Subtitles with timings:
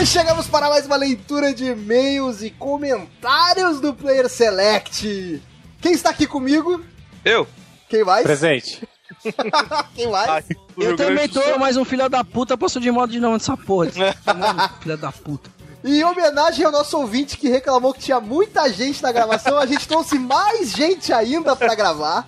[0.00, 5.42] E chegamos para mais uma leitura de e-mails e comentários do Player Select.
[5.78, 6.82] Quem está aqui comigo?
[7.22, 7.46] Eu.
[7.86, 8.22] Quem mais?
[8.22, 8.88] Presente.
[9.94, 10.46] Quem mais?
[10.78, 13.90] Eu também tô, mas um filho da puta passou de modo de não nessa porra.
[14.80, 15.50] filho da puta.
[15.84, 19.66] E em homenagem ao nosso ouvinte que reclamou que tinha muita gente na gravação, a
[19.66, 22.26] gente trouxe mais gente ainda para gravar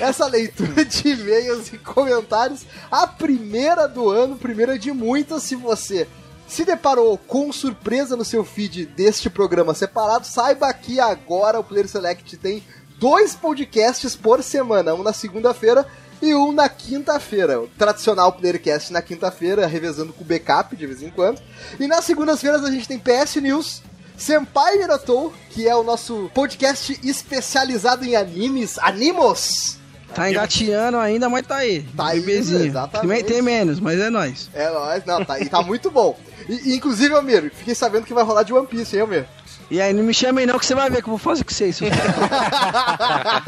[0.00, 5.44] essa leitura de e-mails e comentários, a primeira do ano, primeira de muitas.
[5.44, 6.08] Se você
[6.52, 11.88] se deparou com surpresa no seu feed deste programa separado, saiba que agora o Player
[11.88, 12.62] Select tem
[12.98, 15.86] dois podcasts por semana, um na segunda-feira
[16.20, 17.58] e um na quinta-feira.
[17.58, 21.40] O tradicional Playercast na quinta-feira, revezando com backup de vez em quando.
[21.80, 23.82] E nas segundas-feiras a gente tem PS News,
[24.16, 29.78] Senpai Mirotou, que é o nosso podcast especializado em animes, animos.
[30.14, 31.82] Tá engateando ainda, mas tá aí.
[31.96, 32.66] Tá aí, bebezinho.
[32.66, 33.24] exatamente.
[33.24, 34.50] Tem menos, mas é nóis.
[34.52, 36.14] É nóis, não, tá, e tá muito bom.
[36.48, 39.26] E, inclusive, Almir, fiquei sabendo que vai rolar de One Piece, hein, Almir?
[39.70, 41.54] E aí, não me chamem não, que você vai ver que eu vou fazer com
[41.54, 41.78] vocês.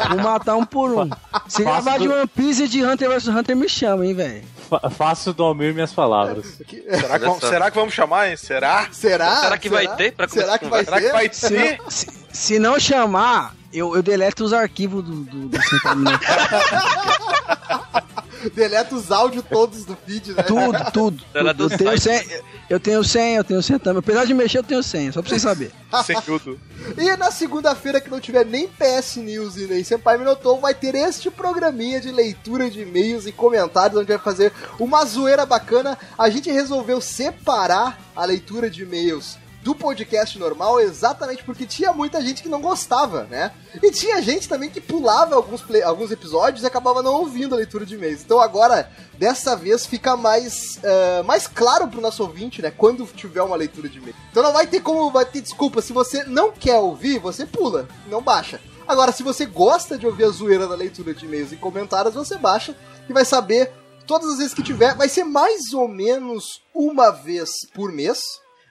[0.09, 1.11] vou matar um por um.
[1.49, 4.15] Se Faço gravar de do- One Piece e de Hunter vs Hunter, me chama, hein,
[4.15, 4.43] velho.
[4.71, 6.59] Fa- Faço do Almir minhas palavras.
[6.91, 8.37] Será que, vamos- será que vamos chamar, hein?
[8.39, 8.89] Será?
[8.91, 9.37] Será?
[9.37, 11.07] Será que vai ter pra Será a que vai Será ter?
[11.07, 11.79] que vai Se ter?
[11.79, 15.59] não, se, se não chamar, eu, eu deleto os arquivos do, do, do.
[18.51, 20.43] Deleta os áudios todos do feed, né?
[20.43, 21.25] Tudo, tudo.
[21.35, 22.03] Eu tenho sites.
[22.03, 23.99] 100, eu tenho 100, eu tenho 100 também.
[23.99, 25.73] Apesar de mexer, eu tenho 100, só pra vocês saberem.
[26.05, 26.59] Sem tudo.
[26.99, 30.95] E na segunda-feira, que não tiver nem PS News e nem Senpai Minotou, vai ter
[30.95, 35.97] este programinha de leitura de e-mails e comentários, onde vai fazer uma zoeira bacana.
[36.19, 42.21] A gente resolveu separar a leitura de e-mails do podcast normal exatamente porque tinha muita
[42.21, 43.51] gente que não gostava, né?
[43.83, 47.57] E tinha gente também que pulava alguns, play- alguns episódios e acabava não ouvindo a
[47.57, 48.21] leitura de e-mails.
[48.23, 52.71] Então agora, dessa vez, fica mais, eh, mais claro pro nosso ouvinte, né?
[52.71, 54.15] Quando tiver uma leitura de e-mail.
[54.31, 55.81] Então não vai ter como, vai ter desculpa.
[55.81, 58.61] Se você não quer ouvir, você pula, não baixa.
[58.87, 62.37] Agora, se você gosta de ouvir a zoeira da leitura de e-mails e comentários, você
[62.37, 62.77] baixa
[63.09, 63.73] e vai saber
[64.07, 64.95] todas as vezes que tiver.
[64.95, 68.21] Vai ser mais ou menos uma vez por mês.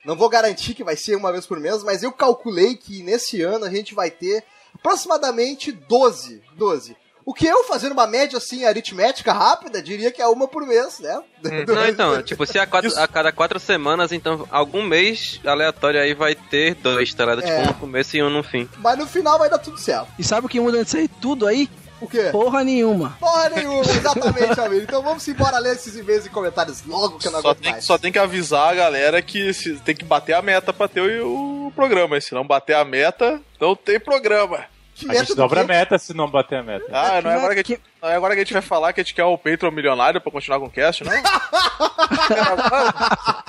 [0.06, 3.42] Não vou garantir que vai ser uma vez por mês, mas eu calculei que nesse
[3.42, 4.44] ano a gente vai ter
[4.76, 6.42] aproximadamente 12.
[6.56, 6.96] 12.
[7.26, 11.00] O que eu, fazendo uma média assim, aritmética rápida, diria que é uma por mês,
[11.00, 11.22] né?
[11.66, 16.14] Não, então, tipo, se a, quatro- a cada quatro semanas, então algum mês aleatório aí
[16.14, 17.40] vai ter dois, tá ligado?
[17.42, 17.60] Tipo, É.
[17.62, 18.68] um no começo e um no fim.
[18.80, 20.10] Mas no final vai dar tudo certo.
[20.20, 21.70] E sabe o que muda disso aí tudo aí?
[22.04, 22.30] O quê?
[22.32, 23.18] Porra nenhuma.
[23.20, 24.84] Porra nenhuma, exatamente, amigo.
[24.84, 27.72] Então vamos embora ler esses e-mails e comentários logo que eu não Só aguento tem,
[27.72, 27.86] mais.
[27.86, 31.22] só tem que avisar a galera que se- tem que bater a meta pra ter
[31.22, 32.18] o, o programa.
[32.18, 34.66] E se não bater a meta, não tem programa.
[34.96, 36.86] Que A gente dobra a meta se não bater a meta.
[36.92, 38.94] Ah, não é, agora que a gente, não é agora que a gente vai falar
[38.94, 41.12] que a gente quer o Patreon milionário pra continuar com o cast, não?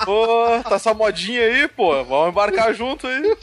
[0.05, 2.03] pô, tá essa modinha aí, pô.
[2.03, 3.37] Vamos embarcar junto aí.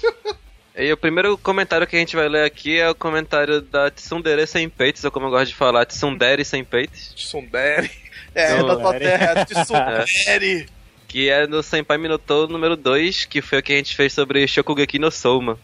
[0.76, 4.46] E o primeiro comentário que a gente vai ler aqui é o comentário da Tsundere
[4.46, 7.90] Sem Peitos, ou como eu gosto de falar, Tsundere Sem Peitos, Tsundere.
[8.34, 8.66] É, Tsundere.
[8.66, 10.66] da tua terra, Tsundere.
[11.06, 14.46] que é no Senpai Minotou número 2, que foi o que a gente fez sobre
[14.46, 15.58] Shokugeki no Souma.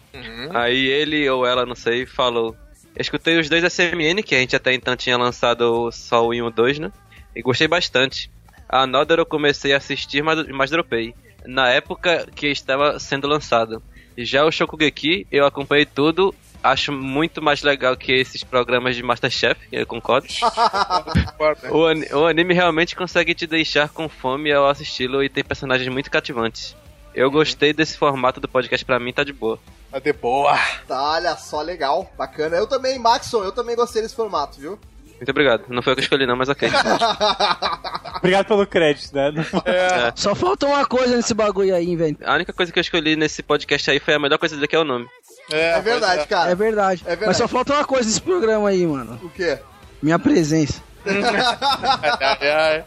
[0.55, 2.55] Aí ele ou ela, não sei, falou.
[2.95, 6.35] Eu escutei os dois SMN, que a gente até então tinha lançado só o 1
[6.35, 6.93] e o 2, né?
[7.35, 8.31] E gostei bastante.
[8.69, 11.15] A Another eu comecei a assistir, mas, mas dropei.
[11.47, 13.83] Na época que estava sendo lançado.
[14.25, 16.35] Já o Shokugeki, eu acompanhei tudo.
[16.63, 20.27] Acho muito mais legal que esses programas de Masterchef, eu concordo.
[21.71, 25.89] O, ani- o anime realmente consegue te deixar com fome ao assisti-lo e tem personagens
[25.93, 26.75] muito cativantes.
[27.15, 29.59] Eu gostei desse formato do podcast, pra mim tá de boa.
[29.91, 30.59] Tá de boa.
[30.87, 32.57] Tá, olha só, legal, bacana.
[32.57, 34.79] Eu também, Maxon, eu também gostei desse formato, viu?
[35.19, 35.65] Muito obrigado.
[35.69, 36.69] Não foi eu que escolhi não, mas ok.
[38.19, 39.33] Obrigado pelo crédito, né?
[40.15, 42.17] Só falta uma coisa nesse bagulho aí, velho.
[42.25, 44.77] A única coisa que eu escolhi nesse podcast aí foi a melhor coisa dele, que
[44.77, 45.07] é o nome.
[45.51, 46.51] É verdade, cara.
[46.51, 47.03] É verdade.
[47.05, 47.27] É verdade.
[47.27, 49.19] Mas só falta uma coisa nesse programa aí, mano.
[49.23, 49.59] O quê?
[50.03, 50.83] Minha presença.
[51.07, 52.85] Ai, ai, ai.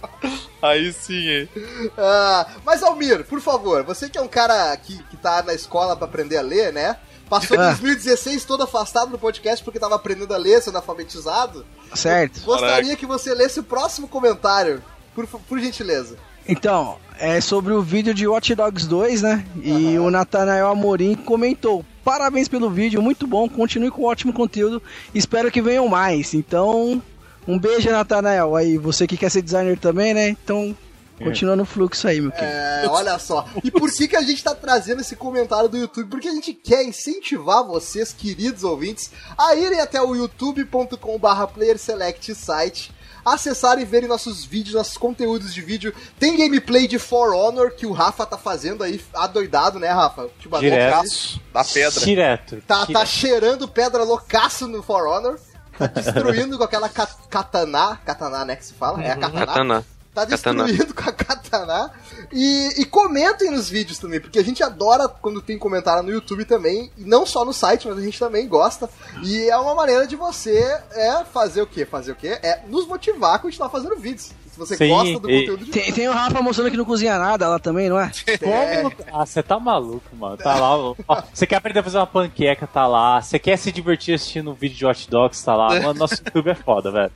[0.61, 1.50] Aí sim, hein?
[1.97, 5.95] Ah, mas Almir, por favor, você que é um cara que, que tá na escola
[5.95, 6.97] pra aprender a ler, né?
[7.31, 7.69] Passou Ah.
[7.69, 11.66] 2016 todo afastado do podcast porque tava aprendendo a ler, sendo alfabetizado.
[11.95, 12.42] Certo?
[12.42, 14.83] Gostaria que você lesse o próximo comentário,
[15.16, 16.18] por, por gentileza.
[16.45, 19.45] Então, é sobre o vídeo de Watch Dogs 2, né?
[19.63, 24.83] E o Nathanael Amorim comentou: Parabéns pelo vídeo, muito bom, continue com ótimo conteúdo,
[25.16, 26.33] espero que venham mais.
[26.33, 27.01] Então,
[27.48, 28.57] um beijo, Nathanael.
[28.57, 30.28] Aí, você que quer ser designer também, né?
[30.28, 30.75] Então,
[31.23, 32.51] continua no fluxo aí, meu querido.
[32.51, 33.45] É, olha só.
[33.63, 36.09] E por que, que a gente tá trazendo esse comentário do YouTube?
[36.09, 42.91] Porque a gente quer incentivar vocês, queridos ouvintes, a irem até o youtube.com/barra playerselect site,
[43.25, 45.94] acessarem e verem nossos vídeos, nossos conteúdos de vídeo.
[46.19, 50.27] Tem gameplay de For Honor que o Rafa tá fazendo aí, adoidado, né, Rafa?
[50.39, 51.39] Te Direto.
[51.53, 52.06] Da pedra.
[52.06, 52.63] Direto.
[52.68, 53.07] Tá, tá direto.
[53.07, 55.39] cheirando pedra loucaço no For Honor.
[55.77, 57.97] Tá destruindo com aquela ka- katana.
[58.06, 58.56] Katana, né?
[58.56, 59.01] Que se fala?
[59.03, 59.45] É a katana.
[59.45, 59.85] Katana.
[60.13, 60.65] Tá Katana.
[60.65, 61.91] destruindo com a katana.
[62.33, 66.43] E, e comentem nos vídeos também, porque a gente adora quando tem comentário no YouTube
[66.43, 66.91] também.
[66.97, 68.89] E não só no site, mas a gente também gosta.
[69.23, 70.57] E é uma maneira de você
[70.91, 71.85] é fazer o quê?
[71.85, 72.37] Fazer o quê?
[72.43, 74.31] É nos motivar a continuar fazendo vídeos.
[74.51, 76.83] Se você Sim, gosta do e- conteúdo de Tem, tem o Rafa mostrando que não
[76.83, 78.11] cozinha nada lá também, não é?
[78.37, 78.93] Como?
[79.13, 80.35] Ah, você tá maluco, mano.
[80.35, 80.75] Tá lá.
[80.77, 80.93] Ó,
[81.33, 83.21] Você quer aprender a fazer uma panqueca, tá lá.
[83.21, 85.69] Você quer se divertir assistindo um vídeo de hot dogs, tá lá.
[85.79, 87.11] Mano, nosso YouTube é foda, velho.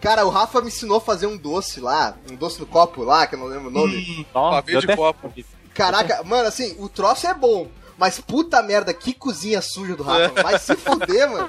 [0.00, 3.26] Cara, o Rafa me ensinou a fazer um doce lá, um doce no copo lá,
[3.26, 4.26] que eu não lembro o nome.
[4.34, 5.32] Nossa, Pavê de até copo.
[5.74, 7.68] Caraca, mano, assim, o troço é bom.
[7.98, 10.42] Mas puta merda, que cozinha suja do Rafa.
[10.42, 11.48] Vai se fuder, mano.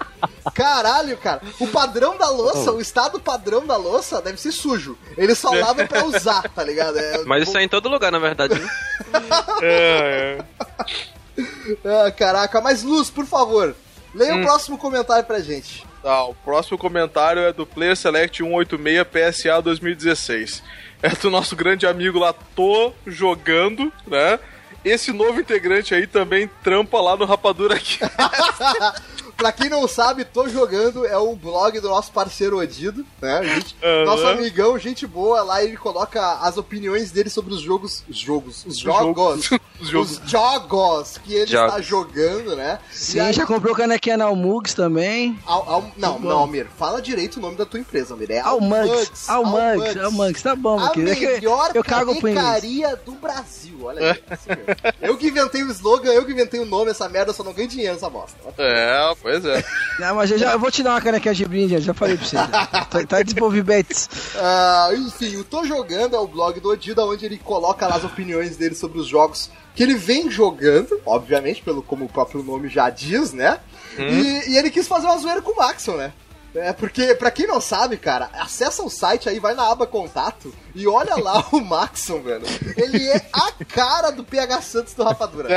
[0.54, 1.42] Caralho, cara.
[1.60, 4.98] O padrão da louça, o estado padrão da louça deve ser sujo.
[5.18, 6.98] Ele só lava pra usar, tá ligado?
[6.98, 8.58] É, Mas isso é em todo lugar, na verdade.
[8.58, 8.70] Né?
[9.62, 11.46] É, é.
[11.86, 13.76] Ah, caraca, mas Luz, por favor,
[14.14, 15.86] leia o próximo comentário pra gente.
[16.08, 20.64] Tá, o próximo comentário é do Player Select 186 PSA 2016.
[21.04, 24.40] É do nosso grande amigo lá, Tô Jogando, né?
[24.86, 28.00] Esse novo integrante aí também trampa lá no Rapadura aqui.
[29.38, 33.42] Pra quem não sabe, tô jogando, é o blog do nosso parceiro Odido, né?
[33.44, 34.06] Gente- Aham.
[34.06, 38.04] Nosso amigão, gente boa, lá ele coloca as opiniões dele sobre os jogos.
[38.10, 38.66] Os jogos.
[38.66, 39.50] Os jogos.
[39.80, 40.20] Os jogos.
[40.24, 41.70] Os jogos que ele Jogos.
[41.70, 42.80] está jogando, né?
[42.92, 45.38] Sim, aí- já comprou canequinha na Almugs também.
[45.46, 48.32] Al- Al- não, Tá não, Almir, fala direito o nome da tua empresa, Almir.
[48.32, 49.30] É Almugs.
[49.30, 49.98] Almugs.
[49.98, 50.42] Almugs.
[50.42, 51.12] Tá bom, A querido.
[51.12, 54.24] É que melhor eu cago canecaria do Brasil, olha aí.
[54.32, 54.66] assim mesmo.
[55.00, 57.54] eu que inventei o slogan, eu que inventei o nome, essa merda, eu só não
[57.54, 58.36] ganho dinheiro nessa bosta.
[58.58, 59.62] É, pois é.
[60.00, 62.16] Não, mas eu, já, eu vou te dar uma canequinha de brinde, eu já falei
[62.16, 62.36] pra você.
[62.38, 64.10] tá, tá desenvolvimentos.
[64.38, 68.06] Ah, enfim, o Tô Jogando é o blog do Odida, onde ele coloca lá as
[68.06, 72.70] opiniões dele sobre os jogos que ele vem jogando, obviamente, pelo como o próprio nome
[72.70, 73.60] já diz, né?
[73.98, 76.14] E, e ele quis fazer uma zoeira com o Maxon, né?
[76.56, 80.52] É porque, pra quem não sabe, cara, acessa o site aí, vai na aba contato
[80.74, 82.46] e olha lá o Maxon, velho.
[82.76, 85.50] Ele é a cara do PH Santos do Rapadura.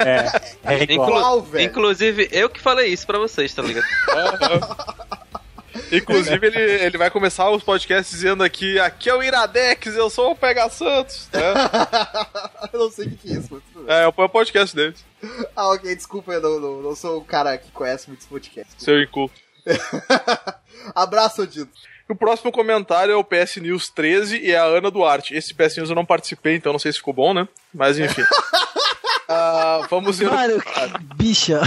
[0.00, 0.26] É,
[0.64, 1.08] é igual.
[1.08, 1.64] Inclu- Igual, velho.
[1.64, 3.86] Inclusive, eu que falei isso pra vocês, tá ligado?
[5.92, 10.32] Inclusive, ele, ele vai começar os podcasts dizendo aqui: aqui é o Iradex, eu sou
[10.32, 11.28] o Pega Santos.
[11.32, 11.40] né?
[12.72, 13.94] eu não sei o que que é isso, mas tudo bem.
[13.94, 14.94] É, é o podcast dele,
[15.54, 18.74] Ah, ok, desculpa, eu não, não, não sou o cara que conhece muitos podcasts.
[18.78, 19.34] seu inculto.
[20.94, 21.70] Abraço, Odito.
[22.08, 25.34] O próximo comentário é o PS News 13 e é a Ana Duarte.
[25.34, 27.46] Esse PS News eu não participei, então não sei se ficou bom, né?
[27.72, 28.22] Mas enfim.
[29.30, 30.30] Ah, vamos ver.
[30.30, 30.58] Mano,
[31.16, 31.60] bicha.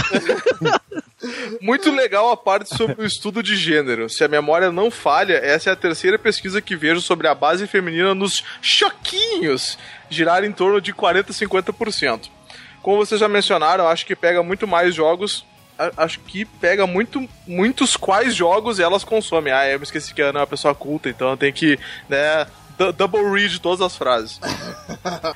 [1.62, 4.10] Muito legal a parte sobre o estudo de gênero.
[4.10, 7.68] Se a memória não falha, essa é a terceira pesquisa que vejo sobre a base
[7.68, 9.78] feminina nos choquinhos
[10.10, 12.28] girar em torno de 40 a 50%.
[12.82, 15.46] Como vocês já mencionaram, acho que pega muito mais jogos.
[15.96, 19.52] Acho que pega muito, muitos quais jogos elas consomem.
[19.52, 22.46] Ah, eu me esqueci que a Ana é uma pessoa culta, então tenho que, né,
[22.96, 24.40] double read todas as frases.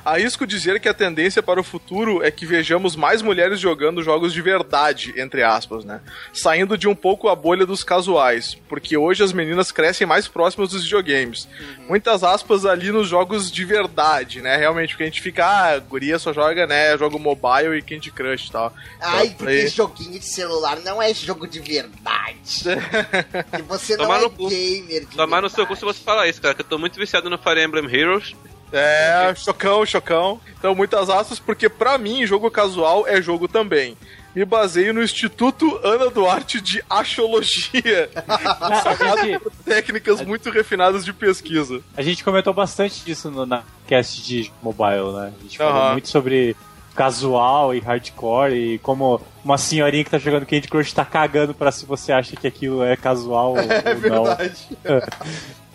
[0.03, 4.33] Arrisco dizer que a tendência para o futuro é que vejamos mais mulheres jogando jogos
[4.33, 6.01] de verdade, entre aspas, né?
[6.33, 10.69] Saindo de um pouco a bolha dos casuais, porque hoje as meninas crescem mais próximas
[10.69, 11.47] dos videogames.
[11.87, 14.57] Muitas aspas ali nos jogos de verdade, né?
[14.57, 18.47] Realmente, porque a gente fica, ah, guria só joga, né, jogo mobile e Candy Crush
[18.47, 18.73] e tal.
[19.01, 22.37] Ai, Então, porque aí- joguinho de celular não é jogo de verdade.
[23.57, 24.49] e você não Tomar é no cu.
[24.49, 25.67] gamer de Tomar no seu verdade.
[25.67, 28.35] cu se você falar isso, cara, que eu tô muito viciado no Fire Emblem Heroes.
[28.71, 30.41] É, chocão, chocão.
[30.59, 33.97] Então, muitas aspas, porque pra mim, jogo casual é jogo também.
[34.35, 41.81] Me baseio no Instituto Ana Duarte de Axologia, A gente, técnicas muito refinadas de pesquisa.
[41.95, 45.33] a gente comentou bastante disso no, na cast de mobile, né?
[45.39, 45.91] A gente falou Aham.
[45.93, 46.55] muito sobre
[46.93, 51.71] casual e hardcore e como uma senhorinha que tá jogando Candy Crush tá cagando pra
[51.71, 54.23] se você acha que aquilo é casual ou, É ou não.
[54.25, 54.67] verdade.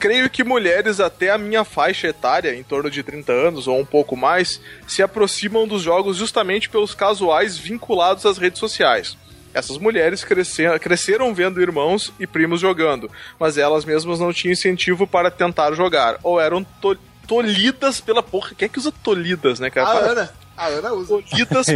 [0.02, 3.84] Creio que mulheres até a minha faixa etária, em torno de 30 anos ou um
[3.84, 9.16] pouco mais, se aproximam dos jogos justamente pelos casuais vinculados às redes sociais.
[9.54, 15.06] Essas mulheres cresceram, cresceram vendo irmãos e primos jogando, mas elas mesmas não tinham incentivo
[15.06, 18.56] para tentar jogar, ou eram to- tolhidas pela porra.
[18.58, 19.86] Quem é que usa tolhidas, né, cara?
[19.88, 20.34] A Ana.
[20.56, 21.14] A Ana usa.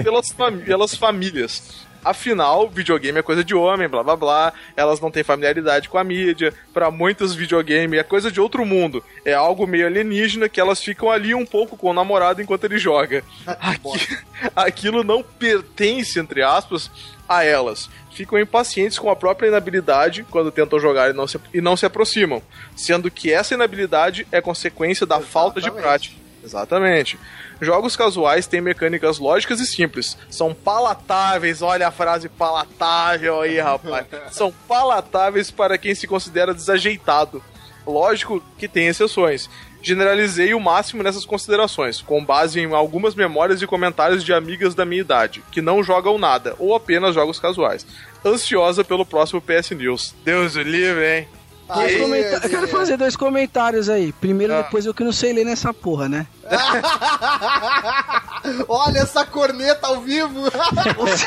[0.03, 1.86] pelas, fami- pelas famílias.
[2.11, 4.53] Afinal, videogame é coisa de homem, blá blá blá.
[4.77, 6.55] Elas não têm familiaridade com a mídia.
[6.73, 9.03] Pra muitos, videogame é coisa de outro mundo.
[9.25, 12.79] É algo meio alienígena que elas ficam ali um pouco com o namorado enquanto ele
[12.79, 13.25] joga.
[13.47, 14.19] Aqui-
[14.55, 16.91] aquilo não pertence, entre aspas,
[17.29, 17.91] a elas.
[18.13, 21.85] Ficam impacientes com a própria inabilidade quando tentam jogar e não se, e não se
[21.85, 22.41] aproximam,
[22.77, 26.15] sendo que essa inabilidade é consequência da falta de prática.
[26.47, 27.19] Exatamente.
[27.61, 30.17] Jogos casuais têm mecânicas lógicas e simples.
[30.31, 34.07] São palatáveis, olha a frase palatável aí, rapaz.
[34.31, 37.43] São palatáveis para quem se considera desajeitado.
[37.85, 39.51] Lógico que tem exceções.
[39.83, 44.85] Generalizei o máximo nessas considerações, com base em algumas memórias e comentários de amigas da
[44.85, 47.87] minha idade, que não jogam nada, ou apenas jogos casuais.
[48.25, 50.15] Ansiosa pelo próximo PS News.
[50.25, 51.29] Deus o livre, hein?
[51.75, 54.13] Dois Aí, Eu quero fazer dois comentários aí.
[54.13, 54.63] Primeiro, Ah.
[54.63, 56.27] depois eu que não sei ler nessa porra, né?
[58.69, 60.45] Olha essa corneta ao vivo!
[60.97, 61.27] O, se-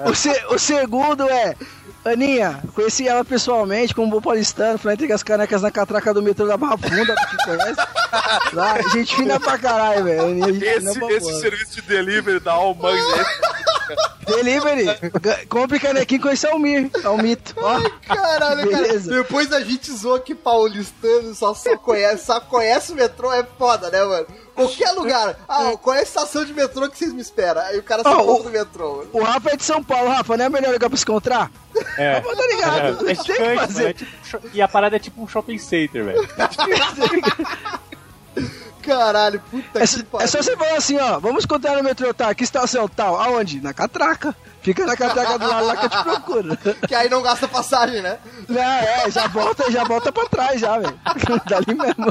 [0.00, 1.54] o se- o segundo é.
[2.02, 6.46] Aninha, conheci ela pessoalmente como bom paulistano, foi entregar as canecas na catraca do metrô
[6.46, 7.76] da Barra Funda, quem conhece.
[8.54, 10.64] Lá, gente fina pra caralho, velho.
[10.64, 12.96] Esse, esse serviço de delivery da Almang
[14.26, 14.86] Delivery.
[15.48, 16.90] Compre canequinho com esse Almir.
[17.04, 17.54] Almito.
[17.56, 17.80] Ó.
[18.06, 19.10] Caralho, Beleza.
[19.10, 19.22] cara.
[19.22, 23.90] Depois a gente zoa que paulistano só, só conhece, só conhece o metrô, é foda,
[23.90, 24.26] né, mano?
[24.54, 25.38] Qualquer lugar.
[25.48, 27.62] Ah, qual é a estação de metrô que vocês me esperam?
[27.62, 29.08] Aí o cara só Ó, conta do metrô, mano.
[29.12, 31.50] O Rafa é de São Paulo, Rafa, não é o melhor lugar pra se encontrar?
[31.96, 32.20] É.
[32.20, 33.08] Mas tá ligado?
[33.08, 33.94] É, é tem que gigante, mano, é fazer.
[33.94, 34.10] tipo
[34.52, 36.28] e a parada é tipo um shopping center, velho.
[38.82, 40.24] Caralho, puta É, que só- pariu.
[40.24, 42.34] é só você falar assim, ó, vamos encontrar no metrô, tá?
[42.34, 43.20] Que estação tal?
[43.20, 43.60] Aonde?
[43.60, 44.34] Na catraca.
[44.62, 46.58] Fica na catraca do lado lá que eu te procuro.
[46.86, 48.18] Que aí não gasta passagem, né?
[48.48, 50.98] Não, é, já volta, já volta pra trás já, velho.
[51.48, 52.10] Dali mesmo.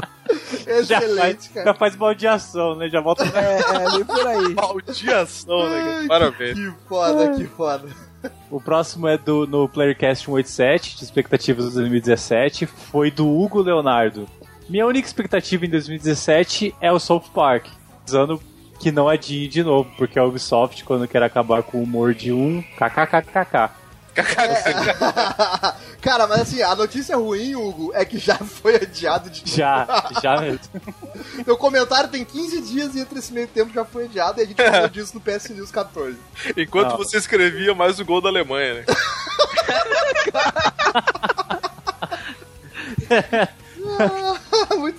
[0.56, 1.66] Já Excelente, faz, cara.
[1.66, 2.88] já faz baldeação, né?
[2.88, 3.40] Já volta pra...
[3.40, 4.54] É, é ali por aí.
[4.54, 6.04] Baldeação, né?
[6.08, 6.54] Parabéns.
[6.58, 7.88] Que foda, que foda.
[8.50, 12.66] O próximo é do no Playercast 187, de expectativas de 2017.
[12.66, 14.28] Foi do Hugo Leonardo.
[14.70, 17.66] Minha única expectativa em 2017 é o South Park.
[18.02, 18.40] Avisando
[18.78, 22.32] que não adie de novo, porque a Ubisoft, quando quer acabar com o humor de
[22.32, 23.72] um, kkkk.
[26.00, 30.40] Cara, mas assim, a notícia ruim, Hugo, é que já foi adiado de Já, já
[30.40, 30.60] mesmo.
[31.44, 34.46] Meu comentário tem 15 dias e entre esse meio tempo já foi adiado e a
[34.46, 36.16] gente falou disso no PS News 14.
[36.56, 36.96] Enquanto Não.
[36.96, 38.84] você escrevia mais o gol da Alemanha, né?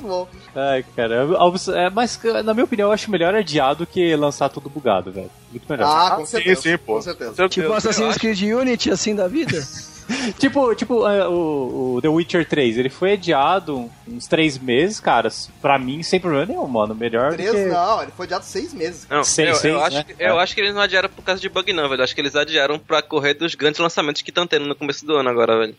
[0.01, 0.27] Muito bom.
[0.55, 1.27] Ai, cara.
[1.75, 5.29] É, mas, na minha opinião, eu acho melhor adiado que lançar tudo bugado, velho.
[5.51, 5.85] Muito melhor.
[5.87, 6.61] Ah, com sim, certeza.
[6.61, 6.95] sim, pô.
[6.95, 7.33] Com certeza.
[7.35, 7.49] Certeza.
[7.61, 9.61] Tipo Assassin's Creed Unity, assim, da vida.
[10.37, 15.29] Tipo, tipo é, o, o The Witcher 3, ele foi adiado uns três meses, cara.
[15.61, 16.93] Pra mim, sem problema nenhum, mano.
[16.93, 17.65] Melhor do Três que...
[17.67, 19.07] não, ele foi adiado seis meses.
[19.09, 20.03] Não, Seis, eu, seis, eu, acho, né?
[20.03, 20.43] que- eu É.
[20.43, 22.01] acho que eles não adiaram por causa de bug, não, velho.
[22.01, 25.05] Eu acho que eles adiaram pra correr dos grandes lançamentos que estão tendo no começo
[25.05, 25.75] do ano agora, velho.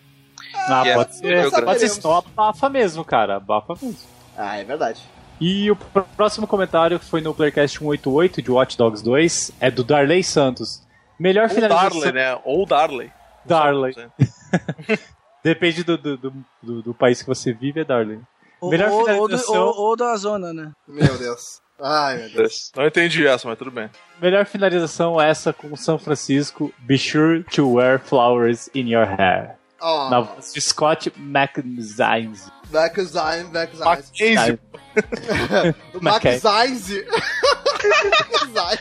[0.54, 1.22] Ah, Que é- pode ser.
[1.42, 1.92] Pode ser saberemos.
[1.96, 3.36] só abafa mesmo, cara.
[3.36, 3.98] Abafa mesmo.
[4.36, 5.00] Ah, é verdade.
[5.40, 9.70] E o pr- próximo comentário que foi no Playcast 188 de Watch Dogs 2 é
[9.70, 10.82] do Darley Santos.
[11.18, 11.90] Melhor Ou finalização.
[12.00, 12.40] Darley, né?
[12.44, 13.12] Ou Darley.
[13.44, 13.94] Darley.
[15.42, 16.16] Depende do, do,
[16.62, 18.20] do, do- país que você vive, é Darley.
[18.60, 19.54] Ou, Melhor ou, ou, finalização.
[19.66, 20.70] ou- ou da zona, né?
[20.86, 21.60] Meu Deus.
[21.80, 22.70] Ai, meu Deus.
[22.76, 23.90] Não entendi essa, mas tudo bem.
[24.20, 26.72] Melhor finalização essa com São Francisco.
[26.78, 29.56] Be sure to wear flowers in your hair.
[29.80, 32.48] Ó, Na voz de Scott McZines.
[32.72, 34.58] Max Zine, Max Zine.
[36.00, 36.40] Max
[38.48, 38.78] Zine.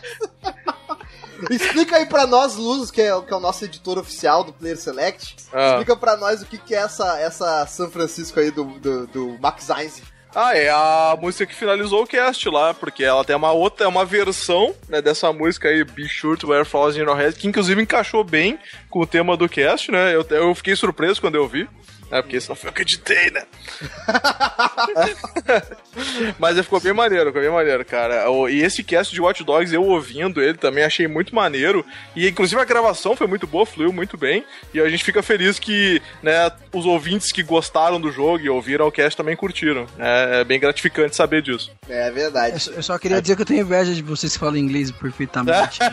[1.50, 4.78] Explica aí pra nós, Luz, que é, que é o nosso editor oficial do Player
[4.78, 5.36] Select.
[5.52, 5.70] Ah.
[5.70, 9.40] Explica pra nós o que, que é essa, essa São Francisco aí do, do, do
[9.40, 10.04] Max Zine.
[10.34, 13.88] Ah, é a música que finalizou o cast lá, porque ela tem uma outra, é
[13.88, 17.48] uma versão né, dessa música aí, Be Sure to Wear Flowers in Your Head, que
[17.48, 18.58] inclusive encaixou bem
[18.90, 20.16] com o tema do cast, né?
[20.16, 21.68] Eu, eu fiquei surpreso quando eu vi.
[22.12, 23.44] É, porque senão foi eu que editei, né?
[26.38, 28.26] Mas ficou bem maneiro, ficou bem maneiro, cara.
[28.50, 31.86] E esse cast de Watch Dogs, eu ouvindo ele também, achei muito maneiro.
[32.14, 34.44] E inclusive a gravação foi muito boa, fluiu muito bem.
[34.74, 38.88] E a gente fica feliz que né, os ouvintes que gostaram do jogo e ouviram
[38.88, 39.88] o cast também curtiram.
[39.98, 41.72] É, é bem gratificante saber disso.
[41.88, 42.70] É verdade.
[42.74, 45.80] Eu só queria dizer que eu tenho inveja de vocês que falam inglês perfeitamente.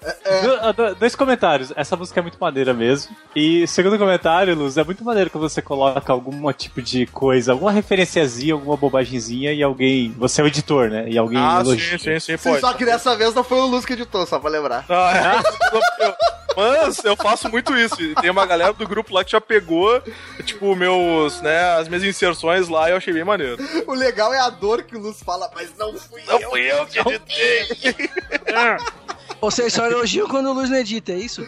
[0.00, 1.72] Do- ah, do- dois comentários.
[1.76, 3.14] Essa música é muito maneira mesmo.
[3.36, 7.70] E segundo comentário, Luz, é muito maneiro quando você coloca algum tipo de coisa, alguma
[7.70, 10.14] referenciazinha, alguma bobagemzinha e alguém.
[10.18, 11.04] Você é o editor, né?
[11.08, 11.98] E alguém Ah, elogia.
[11.98, 12.60] sim, sim, sim, pode.
[12.60, 14.84] só que dessa vez não foi o Luz que editou, só pra lembrar.
[14.88, 15.42] Ah,
[15.72, 16.06] é.
[16.06, 16.14] Eu-
[16.56, 18.02] Mas eu faço muito isso.
[18.02, 20.02] E Tem uma galera do grupo lá que já pegou,
[20.44, 23.56] tipo, meus, né, as minhas inserções lá e eu achei bem maneiro.
[23.86, 26.50] O legal é a dor que o Luz fala, mas não fui Não eu.
[26.50, 28.10] fui eu que editei.
[29.40, 31.46] Vocês só elogiam quando o Luiz não edita, é isso?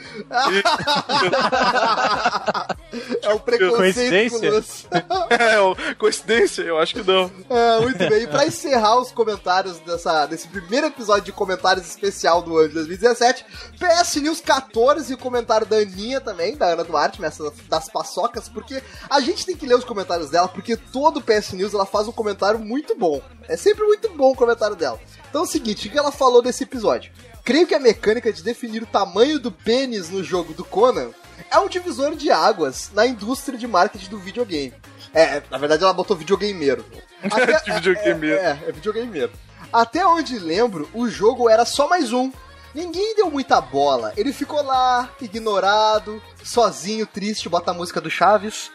[3.22, 4.38] é o preconceito Coincidência?
[4.38, 4.86] com Luz.
[5.30, 6.62] É, ó, coincidência?
[6.62, 7.30] Eu acho que não.
[7.50, 8.22] É, muito bem.
[8.22, 12.74] E pra encerrar os comentários dessa, desse primeiro episódio de comentários especial do ano de
[12.74, 13.44] 2017,
[13.78, 18.48] PS News 14 e o comentário da Aninha também, da Ana Duarte, nessa das paçocas,
[18.48, 22.08] porque a gente tem que ler os comentários dela, porque todo PS News ela faz
[22.08, 23.20] um comentário muito bom.
[23.48, 24.98] É sempre muito bom o comentário dela.
[25.28, 27.12] Então é o seguinte, o que ela falou desse episódio?
[27.44, 31.10] Creio que a mecânica de definir o tamanho do pênis no jogo do Conan
[31.50, 34.72] é um divisor de águas na indústria de marketing do videogame.
[35.12, 36.84] É, na verdade ela botou videogameiro.
[37.64, 38.36] De videogameiro.
[38.36, 39.32] É, é, é videogameiro.
[39.72, 42.32] Até onde lembro, o jogo era só mais um.
[42.74, 44.12] Ninguém deu muita bola.
[44.16, 48.70] Ele ficou lá, ignorado, sozinho, triste, bota a música do Chaves.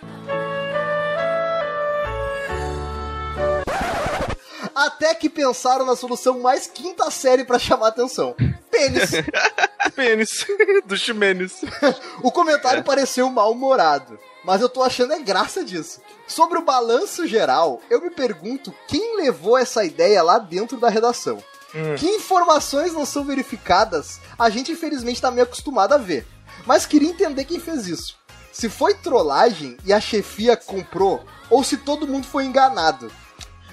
[4.77, 8.35] Até que pensaram na solução mais quinta série pra chamar atenção.
[8.69, 9.09] Pênis.
[9.95, 10.45] Pênis.
[10.85, 11.63] Do Ximenes.
[12.21, 15.99] O comentário pareceu mal-humorado, mas eu tô achando é graça disso.
[16.27, 21.43] Sobre o balanço geral, eu me pergunto quem levou essa ideia lá dentro da redação.
[21.97, 26.27] Que informações não são verificadas, a gente infelizmente tá meio acostumado a ver.
[26.67, 28.15] Mas queria entender quem fez isso.
[28.51, 33.11] Se foi trollagem e a chefia comprou, ou se todo mundo foi enganado.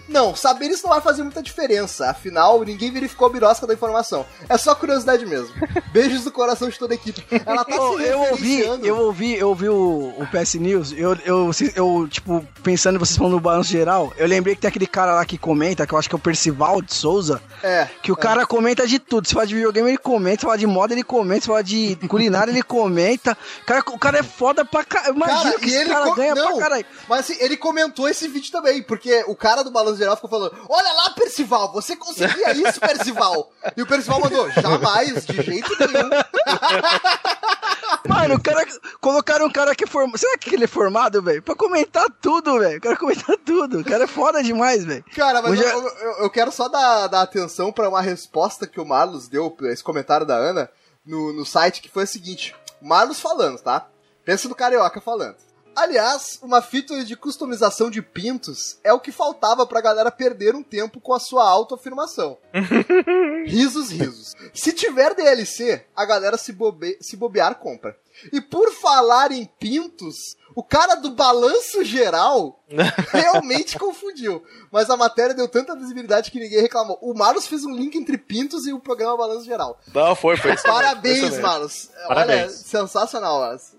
[0.08, 2.11] Não, saber isso não vai fazer muita diferença.
[2.11, 4.26] Afinal, ninguém verificou a birosca da informação.
[4.49, 5.49] É só curiosidade mesmo.
[5.92, 7.25] Beijos do coração de toda a equipe.
[7.46, 11.50] Ela tá se eu ouvi, eu ouvi, eu ouvi o, o PS News, eu, eu,
[11.75, 15.14] eu, tipo, pensando em vocês falando no balanço geral, eu lembrei que tem aquele cara
[15.14, 17.88] lá que comenta, que eu acho que é o Percival de Souza, É.
[18.02, 19.26] que o cara comenta de tudo.
[19.26, 21.96] Se fala de videogame, ele comenta, se fala de moda, ele comenta, se fala de
[22.08, 23.37] culinária, ele comenta.
[23.62, 25.14] O cara, o cara é foda pra caralho.
[25.16, 26.87] Imagina Cara, que esse ele cara ganha não, pra caralho.
[27.08, 30.55] Mas assim, ele comentou esse vídeo também, porque o cara do Balanço Geral ficou falando:
[30.69, 33.51] Olha lá, Percival, você conseguia isso, Percival?
[33.77, 36.11] E o Percival mandou: Jamais, de jeito nenhum.
[38.09, 38.67] Mano, o cara.
[39.01, 40.19] Colocaram um cara que é formado.
[40.19, 41.43] Será que ele é formado, velho?
[41.43, 42.79] Pra comentar tudo, velho.
[42.79, 43.81] O cara comentar tudo.
[43.81, 45.05] O cara é foda demais, velho.
[45.15, 48.81] Cara, mas Hoje eu, eu- eu quero só dar, dar atenção pra uma resposta que
[48.81, 50.71] o Marlos deu esse comentário da Ana
[51.04, 53.87] no, no site, que foi o seguinte: Marlos falando, tá?
[54.25, 55.37] Pensa no carioca falando.
[55.76, 60.63] Aliás, uma fita de customização de pintos é o que faltava pra galera perder um
[60.63, 62.39] tempo com a sua autoafirmação.
[63.47, 64.34] risos, risos.
[64.52, 67.97] Se tiver DLC, a galera se, bobe se bobear compra.
[68.32, 72.65] E por falar em pintos, o cara do balanço geral
[73.10, 74.43] realmente confundiu.
[74.71, 76.99] Mas a matéria deu tanta visibilidade que ninguém reclamou.
[77.02, 79.80] O Marlos fez um link entre pintos e o programa Balanço Geral.
[79.93, 80.56] Não, foi, foi.
[80.63, 81.39] Parabéns.
[81.41, 81.91] Marlos.
[81.97, 82.52] Olha, Parabéns.
[82.52, 83.73] sensacional, Marlos.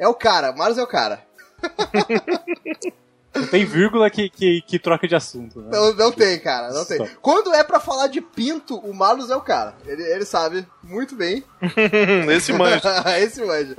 [0.00, 1.22] É, o cara, Marlos é o cara.
[3.34, 5.68] Não tem vírgula que, que, que troca de assunto, né?
[5.70, 6.96] Não, não tem, cara, não tem.
[6.96, 7.06] Só.
[7.20, 9.74] Quando é pra falar de pinto, o Marlos é o cara.
[9.86, 11.44] Ele, ele sabe muito bem.
[12.34, 12.80] Esse manjo.
[13.20, 13.76] Esse manja.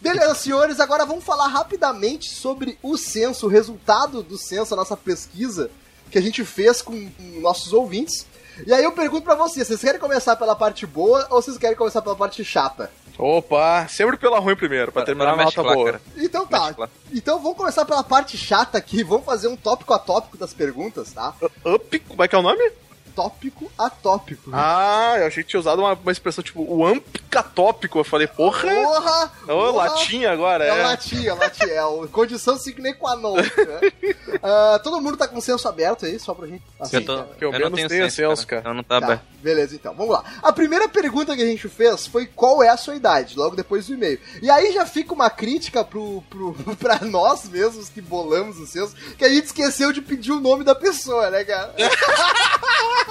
[0.00, 4.96] Beleza, senhores, agora vamos falar rapidamente sobre o censo, o resultado do censo, a nossa
[4.96, 5.72] pesquisa
[6.08, 8.26] que a gente fez com com nossos ouvintes.
[8.64, 11.76] E aí eu pergunto pra vocês, vocês querem começar pela parte boa ou vocês querem
[11.76, 12.92] começar pela parte chata?
[13.18, 15.86] Opa, sempre pela ruim primeiro, pra terminar na nota mesclar, boa.
[15.86, 16.02] cara.
[16.16, 16.74] Então tá.
[17.12, 21.12] Então vamos começar pela parte chata aqui, vamos fazer um tópico a tópico das perguntas,
[21.12, 21.34] tá?
[21.64, 22.72] Up, como é que é o nome?
[23.14, 24.50] Tópico a tópico.
[24.52, 27.98] Ah, eu achei que tinha usado uma, uma expressão tipo o ampicatópico.
[27.98, 28.62] Eu falei, porra!
[28.68, 29.32] Porra!
[29.44, 29.70] Ô, porra.
[29.72, 30.82] latinha agora, É é.
[30.82, 33.34] latim, é latim, é o condição sine qua non.
[33.36, 33.44] Né?
[34.42, 36.62] Ah, todo mundo tá com o senso aberto aí, só pra gente.
[36.78, 37.28] Assim, eu tô, cara.
[37.40, 38.60] eu eu menos não tenho tenho senso, senso, cara.
[38.60, 39.22] Então não tá, Tá, aberto.
[39.40, 40.22] beleza, então, vamos lá.
[40.42, 43.86] A primeira pergunta que a gente fez foi qual é a sua idade, logo depois
[43.86, 44.20] do e-mail.
[44.42, 48.94] E aí já fica uma crítica pro, pro, pra nós mesmos que bolamos o censo,
[49.16, 51.74] que a gente esqueceu de pedir o nome da pessoa, né, cara?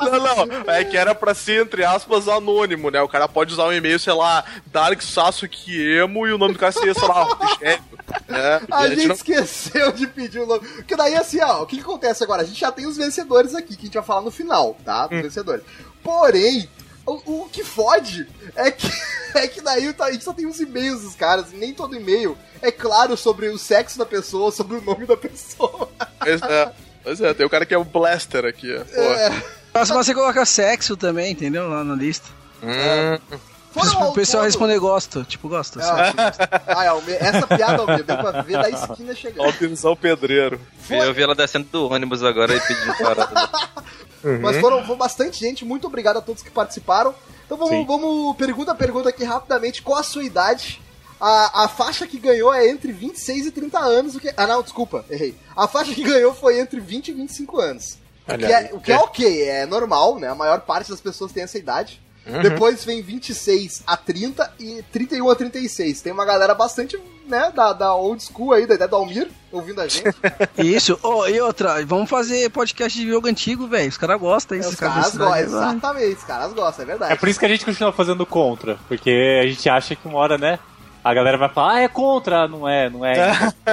[0.00, 3.00] Não, não, é que era pra ser, entre aspas, anônimo, né?
[3.02, 6.58] O cara pode usar um e-mail, sei lá, Dark Sasuke Emo e o nome do
[6.58, 7.84] cara seria, sei lá, Rogério,
[8.28, 8.60] né?
[8.70, 10.66] A E gente não- esqueceu de pedir o nome.
[10.66, 12.42] Porque daí, assim, ó, o que, que acontece agora?
[12.42, 15.04] A gente já tem os vencedores aqui, que a gente vai falar no final, tá?
[15.06, 15.62] Os vencedores.
[16.02, 16.68] Porém,
[17.04, 18.90] o, o que fode é que,
[19.34, 22.36] é que daí a gente só tem os e-mails dos caras, e nem todo e-mail
[22.62, 25.88] é claro sobre o sexo da pessoa, sobre o nome da pessoa.
[26.24, 26.72] É,
[27.06, 28.82] pois é, tem o cara que é o Blaster aqui, ó.
[29.00, 29.42] É,
[29.72, 31.68] Mas você coloca sexo também, entendeu?
[31.68, 32.28] Lá na lista.
[32.62, 33.38] Hum,
[33.72, 35.22] foram ao o pessoal todo- responder gosto.
[35.24, 35.78] Tipo, gosto.
[35.78, 35.90] assim.
[36.18, 39.48] Ah, ah, é, Alme- essa piada, Almeida, deu pra ver da esquina chegando.
[39.48, 40.58] Atenção pedreiro.
[40.88, 43.50] Eu vi ela descendo do ônibus agora e pedindo parada.
[44.40, 47.14] Mas foram, foram bastante gente, muito obrigado a todos que participaram.
[47.44, 47.86] Então vamos, Sim.
[47.86, 49.82] vamos pergunta a pergunta aqui rapidamente.
[49.82, 50.80] Qual a sua idade?
[51.20, 54.14] A, a faixa que ganhou é entre 26 e 30 anos.
[54.14, 55.34] O que, ah, não, desculpa, errei.
[55.56, 57.98] A faixa que ganhou foi entre 20 e 25 anos.
[58.28, 60.28] O que, é, o que é ok, é normal, né?
[60.28, 62.00] A maior parte das pessoas tem essa idade.
[62.26, 62.42] Uhum.
[62.42, 66.00] Depois vem 26 a 30 e 31 a 36.
[66.00, 69.80] Tem uma galera bastante, né, da, da old school aí, da ideia do Almir, ouvindo
[69.80, 70.04] a gente.
[70.58, 70.98] Isso.
[71.04, 73.88] Oh, e outra, vamos fazer podcast de jogo antigo, velho.
[73.88, 74.64] Os caras gostam, hein?
[74.66, 76.16] Os caras gostam, exatamente.
[76.16, 77.12] Os caras gostam, é verdade.
[77.12, 78.76] É por isso que a gente continua fazendo contra.
[78.88, 80.58] Porque a gente acha que uma hora, né,
[81.06, 82.48] a galera vai falar, ah, é contra.
[82.48, 83.16] Não é, não é.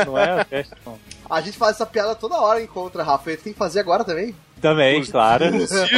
[0.05, 0.45] não é,
[0.85, 0.99] não.
[1.27, 3.31] A gente faz essa piada toda hora em contra, Rafa.
[3.31, 4.35] E tem que fazer agora também.
[4.61, 5.45] Também, inclusive, claro.
[5.45, 5.95] Inclusive,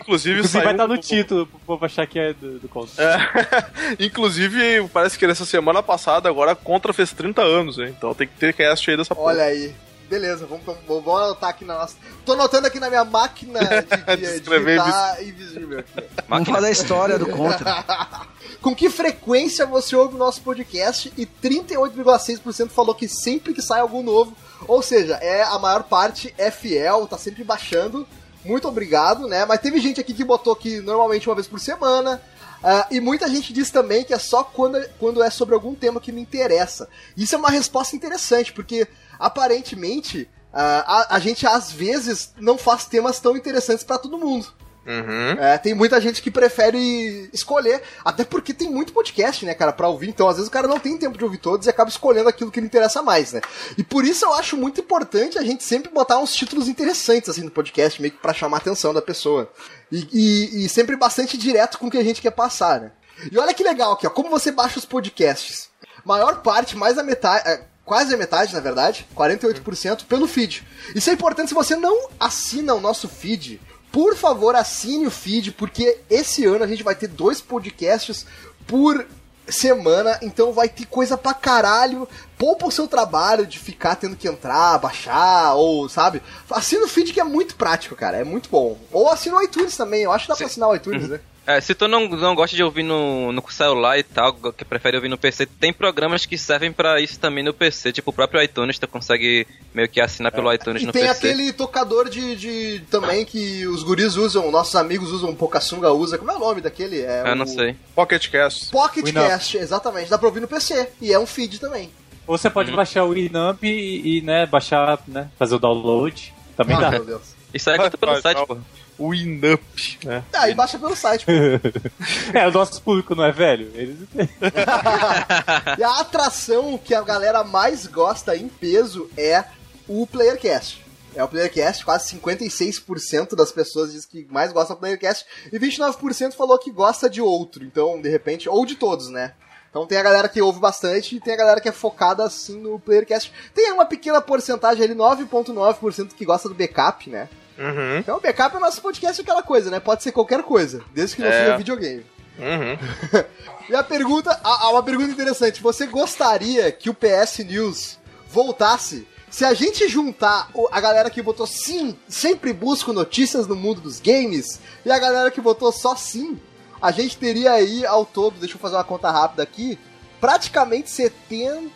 [0.00, 3.04] inclusive, inclusive vai estar no título, pro povo achar que é do, do Contra.
[3.04, 3.94] É.
[4.02, 7.94] inclusive, parece que nessa semana passada, agora a Contra fez 30 anos, hein?
[7.96, 9.28] Então tem que ter cast aí dessa porra.
[9.28, 9.74] Olha aí.
[10.08, 11.96] Beleza, vamos, vamos, vamos anotar aqui na nossa.
[12.24, 14.80] Tô anotando aqui na minha máquina de, de, de escrever
[15.20, 15.80] invisível.
[15.80, 16.08] Aqui.
[16.28, 17.84] Vamos falar da história do Contra.
[18.62, 21.12] Com que frequência você ouve o nosso podcast?
[21.16, 24.34] E 38,6% falou que sempre que sai algum novo
[24.66, 28.06] ou seja, é a maior parte é fiel, tá sempre baixando.
[28.44, 29.44] Muito obrigado, né?
[29.44, 32.20] Mas teve gente aqui que botou que normalmente uma vez por semana.
[32.58, 36.00] Uh, e muita gente diz também que é só quando, quando é sobre algum tema
[36.00, 36.88] que me interessa.
[37.16, 38.88] Isso é uma resposta interessante, porque
[39.18, 44.46] aparentemente uh, a, a gente às vezes não faz temas tão interessantes para todo mundo.
[44.88, 45.32] Uhum.
[45.38, 49.86] É, tem muita gente que prefere escolher, até porque tem muito podcast, né, cara, pra
[49.86, 50.08] ouvir.
[50.08, 52.50] Então, às vezes o cara não tem tempo de ouvir todos e acaba escolhendo aquilo
[52.50, 53.42] que lhe interessa mais, né?
[53.76, 57.42] E por isso eu acho muito importante a gente sempre botar uns títulos interessantes, assim,
[57.42, 59.52] no podcast, meio que pra chamar a atenção da pessoa.
[59.92, 62.92] E, e, e sempre bastante direto com o que a gente quer passar, né?
[63.30, 65.68] E olha que legal aqui, ó, como você baixa os podcasts.
[66.02, 67.60] Maior parte, mais da metade.
[67.88, 70.62] Quase a metade, na verdade, 48%, pelo feed.
[70.94, 73.58] Isso é importante se você não assina o nosso feed
[73.90, 78.26] por favor, assine o feed, porque esse ano a gente vai ter dois podcasts
[78.66, 79.06] por
[79.48, 82.06] semana, então vai ter coisa pra caralho.
[82.36, 86.22] Poupa o seu trabalho de ficar tendo que entrar, baixar, ou sabe?
[86.50, 88.76] Assina o feed que é muito prático, cara, é muito bom.
[88.92, 90.44] Ou assina o iTunes também, eu acho que dá Sim.
[90.44, 91.08] pra assinar o iTunes, uhum.
[91.08, 91.20] né?
[91.48, 94.98] É, se tu não, não gosta de ouvir no, no celular e tal, que prefere
[94.98, 98.42] ouvir no PC, tem programas que servem para isso também no PC, tipo o próprio
[98.42, 100.56] iTunes, tu consegue meio que assinar pelo é.
[100.56, 101.20] iTunes e no tem PC.
[101.22, 106.18] tem aquele tocador de, de também que os guris usam, nossos amigos usam, Pocassunga usa,
[106.18, 107.00] como é o nome daquele?
[107.00, 107.34] É Eu o...
[107.34, 107.74] não sei.
[107.94, 108.70] Pocket Cast.
[108.70, 111.90] Pocket Cast, exatamente, dá pra ouvir no PC, e é um feed também.
[112.26, 112.76] Ou você pode uhum.
[112.76, 116.90] baixar o Winamp e, e, né, baixar, né, fazer o download, também ah, dá.
[116.90, 117.22] Meu Deus.
[117.54, 118.58] Isso aí é pelo site, pô.
[118.98, 119.98] Winup.
[120.04, 120.24] Né?
[120.32, 121.24] Ah, aí baixa pelo site.
[121.24, 121.32] Pô.
[122.36, 123.70] é, o nosso público não é velho?
[123.74, 123.98] Eles...
[125.78, 129.44] e a atração que a galera mais gosta em peso é
[129.86, 130.84] o Playercast.
[131.14, 136.34] É o Playercast, quase 56% das pessoas diz que mais gosta do Playercast e 29%
[136.34, 137.64] falou que gosta de outro.
[137.64, 139.32] Então, de repente, ou de todos, né?
[139.70, 142.58] Então tem a galera que ouve bastante e tem a galera que é focada assim
[142.58, 143.32] no Playercast.
[143.54, 147.28] Tem uma pequena porcentagem ali, 9.9% que gosta do backup, né?
[147.58, 147.98] Uhum.
[147.98, 149.80] Então o backup é nosso podcast aquela coisa, né?
[149.80, 151.40] Pode ser qualquer coisa, desde que não é.
[151.40, 152.06] seja videogame.
[152.38, 153.24] Uhum.
[153.68, 155.60] e a pergunta, há uma pergunta interessante.
[155.60, 161.46] Você gostaria que o PS News voltasse se a gente juntar a galera que botou
[161.46, 166.38] sim, sempre busco notícias no mundo dos games, e a galera que botou só sim,
[166.80, 169.78] a gente teria aí ao todo, deixa eu fazer uma conta rápida aqui,
[170.20, 171.70] praticamente 70.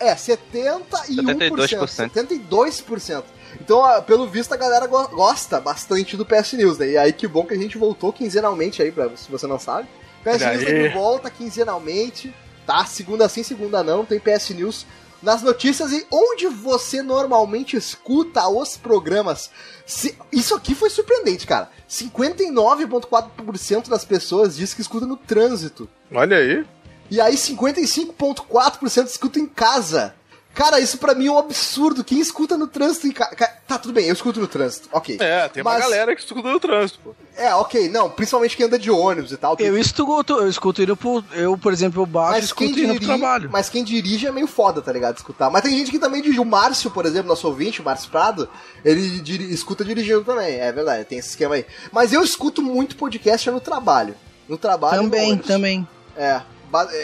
[0.00, 0.82] É, 71%.
[1.08, 2.10] 72%.
[2.10, 3.24] 72%.
[3.60, 6.90] Então, pelo visto, a galera go gosta bastante do PS News, né?
[6.90, 9.88] E aí que bom que a gente voltou quinzenalmente aí, pra, se você não sabe.
[10.24, 12.34] PS News tá de volta quinzenalmente,
[12.66, 12.84] tá?
[12.84, 14.86] Segunda sim, segunda não, tem PS News
[15.22, 19.50] nas notícias e onde você normalmente escuta os programas.
[19.86, 21.70] Se, isso aqui foi surpreendente, cara.
[21.88, 25.88] 59,4% das pessoas diz que escuta no trânsito.
[26.12, 26.66] Olha aí.
[27.10, 30.14] E aí 55,4% escuta em casa.
[30.54, 32.04] Cara, isso pra mim é um absurdo.
[32.04, 33.34] Quem escuta no trânsito em casa.
[33.66, 35.16] Tá, tudo bem, eu escuto no trânsito, ok.
[35.18, 37.14] É, tem uma galera que escuta no trânsito, pô.
[37.36, 39.56] É, ok, não, principalmente quem anda de ônibus e tal.
[39.58, 41.24] Eu escuto, eu escuto indo pro.
[41.32, 43.48] Eu, por exemplo, eu baixo e escuto indo pro trabalho.
[43.50, 45.16] Mas quem dirige é meio foda, tá ligado?
[45.16, 45.48] Escutar.
[45.48, 46.40] Mas tem gente que também dirige.
[46.40, 48.48] O Márcio, por exemplo, nosso ouvinte, o Márcio Prado,
[48.84, 49.52] ele diri...
[49.52, 50.60] escuta dirigindo também.
[50.60, 51.64] É verdade, tem esse esquema aí.
[51.90, 54.14] Mas eu escuto muito podcast no trabalho.
[54.46, 55.02] No trabalho.
[55.02, 55.88] Também, também.
[56.14, 56.42] É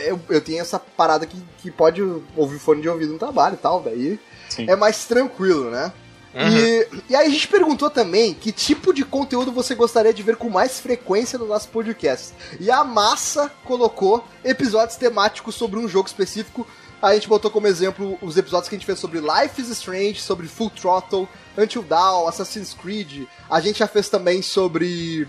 [0.06, 2.02] eu, eu tenho essa parada que, que pode
[2.36, 4.66] ouvir fone de ouvido no trabalho e tal, daí Sim.
[4.68, 5.92] é mais tranquilo, né?
[6.34, 6.56] Uhum.
[6.56, 10.36] E, e aí a gente perguntou também que tipo de conteúdo você gostaria de ver
[10.36, 12.32] com mais frequência no nosso podcast.
[12.60, 16.66] E a Massa colocou episódios temáticos sobre um jogo específico.
[17.00, 20.20] A gente botou como exemplo os episódios que a gente fez sobre Life is Strange,
[20.20, 23.26] sobre Full Throttle, Until Dawn, Assassin's Creed.
[23.48, 25.22] A gente já fez também sobre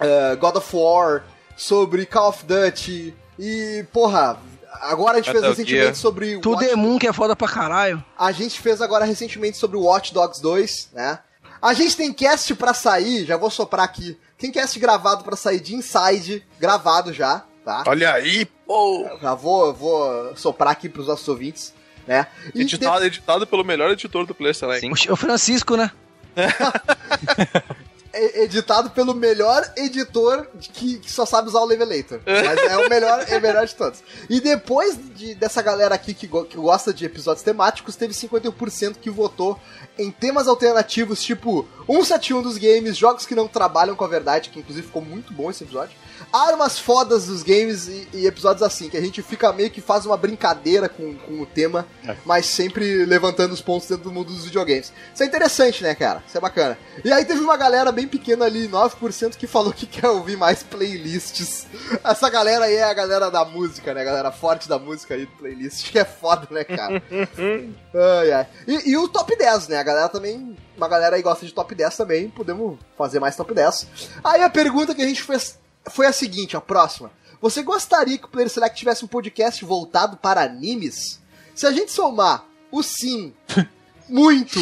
[0.00, 1.24] uh, God of War,
[1.56, 4.38] sobre Call of Duty, e, porra,
[4.82, 6.38] agora a gente fez recentemente sobre.
[6.38, 6.70] Tudo Watch...
[6.70, 8.02] é Moon que é foda pra caralho.
[8.18, 11.18] A gente fez agora recentemente sobre o Watch Dogs 2, né?
[11.60, 14.18] A gente tem cast pra sair, já vou soprar aqui.
[14.38, 17.82] Tem cast gravado pra sair de Inside, gravado já, tá?
[17.86, 19.08] Olha aí, pô!
[19.20, 21.72] Já vou, vou soprar aqui pros nossos ouvintes,
[22.06, 22.26] né?
[22.54, 24.80] E Editado, editado pelo melhor editor do Play Select.
[24.80, 25.10] Sim.
[25.10, 25.90] O, o Francisco, né?
[28.16, 32.20] é editado pelo melhor editor que, que só sabe usar o Levelator.
[32.26, 34.02] Mas é o melhor, é o melhor de todos.
[34.28, 38.96] E depois de, dessa galera aqui que, go- que gosta de episódios temáticos, teve 51%
[39.00, 39.58] que votou
[39.98, 44.58] em temas alternativos, tipo 171 dos games, jogos que não trabalham com a verdade, que
[44.58, 45.96] inclusive ficou muito bom esse episódio.
[46.32, 50.04] Armas fodas dos games e, e episódios assim, que a gente fica meio que faz
[50.04, 52.16] uma brincadeira com, com o tema, É.
[52.24, 54.92] mas sempre levantando os pontos dentro do mundo dos videogames.
[55.14, 56.22] Isso é interessante, né, cara?
[56.26, 56.78] Isso é bacana.
[57.04, 60.62] E aí teve uma galera bem pequena ali, 9%, que falou que quer ouvir mais
[60.62, 61.66] playlists.
[62.04, 64.02] Essa galera aí é a galera da música, né?
[64.02, 67.02] A galera forte da música aí playlist, que é foda, né, cara?
[68.20, 68.46] ai, ai.
[68.66, 69.78] E, e o top 10, né?
[69.78, 70.56] A galera também.
[70.76, 72.28] Uma galera aí gosta de top 10 também.
[72.28, 73.86] Podemos fazer mais top 10.
[74.22, 75.58] Aí a pergunta que a gente fez
[75.90, 77.10] foi a seguinte, a próxima.
[77.40, 81.20] Você gostaria que o Player Select tivesse um podcast voltado para animes?
[81.54, 83.32] Se a gente somar o sim,
[84.08, 84.58] muito,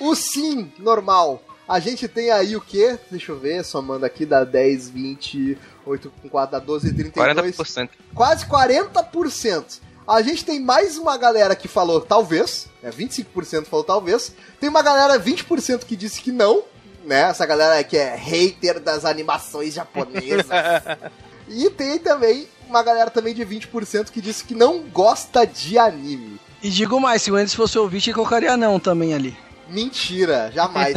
[0.00, 2.98] o sim normal, a gente tem aí o quê?
[3.10, 7.90] Deixa eu ver, somando aqui, dá 10, 20, 8 com 4, dá 12, 32 40%.
[8.14, 9.80] quase 40%.
[10.06, 14.32] A gente tem mais uma galera que falou talvez, né, 25% falou talvez.
[14.58, 16.62] Tem uma galera 20% que disse que não,
[17.08, 17.22] né?
[17.22, 20.46] Essa galera que é hater das animações japonesas.
[21.48, 26.38] e tem também uma galera também de 20% que disse que não gosta de anime.
[26.62, 29.36] E digo mais, se o Andes fosse ouvinte, ele colocaria não também ali.
[29.68, 30.94] Mentira, jamais.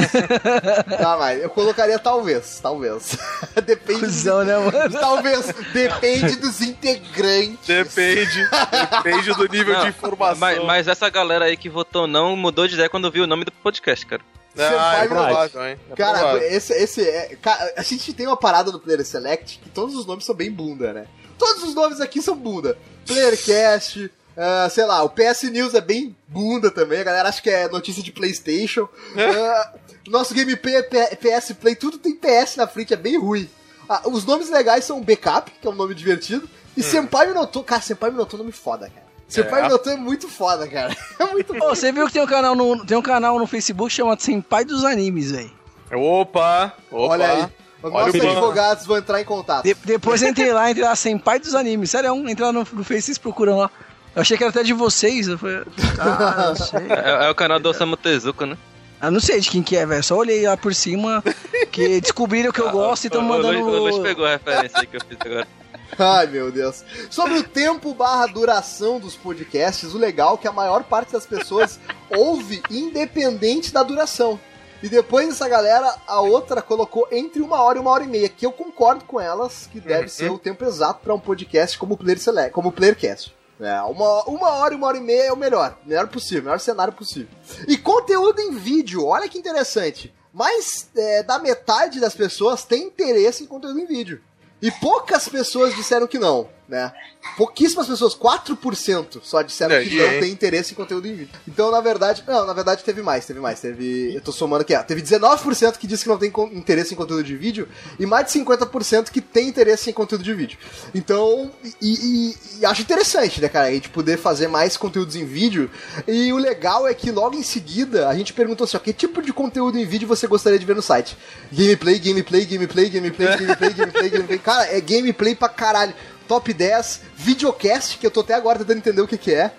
[1.00, 1.44] jamais.
[1.44, 3.18] Eu colocaria talvez, talvez.
[3.66, 4.00] Depende.
[4.00, 4.98] Cusão, né, mano?
[4.98, 5.54] Talvez.
[5.74, 7.68] Depende dos integrantes.
[7.68, 8.50] Depende,
[8.90, 10.40] depende do nível Não, de informação.
[10.40, 13.44] Mas, mas essa galera aí que votou não mudou de ideia quando viu o nome
[13.44, 14.22] do podcast, cara.
[14.58, 15.80] Ah, é Senpai provável, hein?
[15.90, 16.42] É Cara, provável.
[16.44, 17.38] esse, esse é.
[17.42, 20.52] Cara, a gente tem uma parada no Player Select que todos os nomes são bem
[20.52, 21.08] bunda, né?
[21.38, 22.78] Todos os nomes aqui são bunda.
[23.08, 27.00] Playercast, ah, sei lá, o PS News é bem bunda também.
[27.00, 28.88] A galera acha que é notícia de PlayStation.
[29.18, 29.74] Ah,
[30.08, 33.50] nosso gameplay é P- PS Play, tudo tem PS na frente, é bem ruim.
[33.88, 37.66] Ah, os nomes legais são Backup, que é um nome divertido, e Senpai Minotauro.
[37.66, 39.11] Cara, Senpai Minotauro é um nome foda, cara.
[39.34, 40.96] Senpai Minotauro é muito foda, cara.
[41.20, 43.92] É muito Ô, você viu que tem um canal no, tem um canal no Facebook
[43.94, 45.52] chamado Senpai dos Animes, velho.
[45.94, 47.14] Opa, opa.
[47.14, 47.48] Olha aí.
[47.84, 49.64] Os nossos o advogados vão entrar em contato.
[49.64, 51.90] De- depois entrei lá, entrei lá, Senpai dos Animes.
[51.92, 53.70] Sério, entra lá no, no Face, vocês procuram lá.
[54.16, 55.28] Eu achei que era até de vocês.
[55.28, 55.62] Eu falei,
[56.00, 56.80] ah, não sei.
[56.90, 58.58] É, é o canal do Osamu Tezuka, né?
[59.00, 60.04] Ah, não sei de quem que é, velho.
[60.04, 61.24] Só olhei lá por cima,
[61.72, 63.60] que descobriram que eu gosto e estão O- o mandando...
[63.60, 65.48] Luiz- O Luiz pegou a referência aí que eu fiz agora.
[65.98, 66.84] Ai, meu Deus.
[67.10, 71.26] Sobre o tempo barra duração dos podcasts, o legal é que a maior parte das
[71.26, 74.40] pessoas ouve independente da duração.
[74.82, 78.28] E depois dessa galera, a outra colocou entre uma hora e uma hora e meia,
[78.28, 81.94] que eu concordo com elas que deve ser o tempo exato para um podcast como
[81.94, 83.36] o Player Select, como o Playercast.
[83.60, 85.78] É, uma, uma hora e uma hora e meia é o melhor.
[85.86, 87.30] Melhor possível, melhor cenário possível.
[87.68, 90.12] E conteúdo em vídeo, olha que interessante.
[90.34, 94.20] Mais é, da metade das pessoas tem interesse em conteúdo em vídeo.
[94.62, 96.92] E poucas pessoas disseram que não, né?
[97.38, 100.20] Pouquíssimas pessoas, 4% só disseram É, que não aí?
[100.20, 101.30] tem interesse em conteúdo em vídeo.
[101.48, 103.60] Então, na verdade, não, na verdade teve mais, teve mais.
[103.60, 106.98] Teve, eu tô somando aqui, ó, teve 19% que disse que não tem interesse em
[106.98, 107.68] conteúdo de vídeo
[108.00, 110.58] e mais de 50% que tem interesse em conteúdo de vídeo.
[110.96, 115.26] Então, e, e- e acho interessante, né, cara, a gente poder fazer mais conteúdos em
[115.26, 115.70] vídeo.
[116.08, 119.22] E o legal é que logo em seguida a gente perguntou assim, ó, que tipo
[119.22, 121.18] de conteúdo em vídeo você gostaria de ver no site?
[121.52, 124.40] Gameplay, gameplay, gameplay, gameplay, gameplay, gameplay, gameplay.
[124.52, 125.94] Cara, é gameplay pra caralho.
[126.28, 129.52] Top 10, videocast, que eu tô até agora tentando entender o que que é.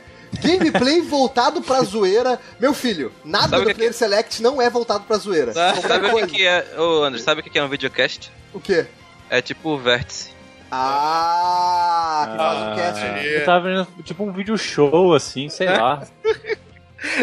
[0.43, 2.39] Gameplay voltado pra zoeira.
[2.61, 5.53] Meu filho, nada Sabe do que Player Select não é voltado pra zoeira.
[5.55, 6.27] Sabe o que, coisa.
[6.27, 8.31] que é, ô André, sabe o que que é um videocast?
[8.53, 8.87] O quê?
[9.31, 10.31] É tipo o vértice.
[10.71, 13.03] Ah, que faz um cast.
[13.05, 16.07] Ah, Eu tava vendo tipo um vídeo show, assim, sei lá.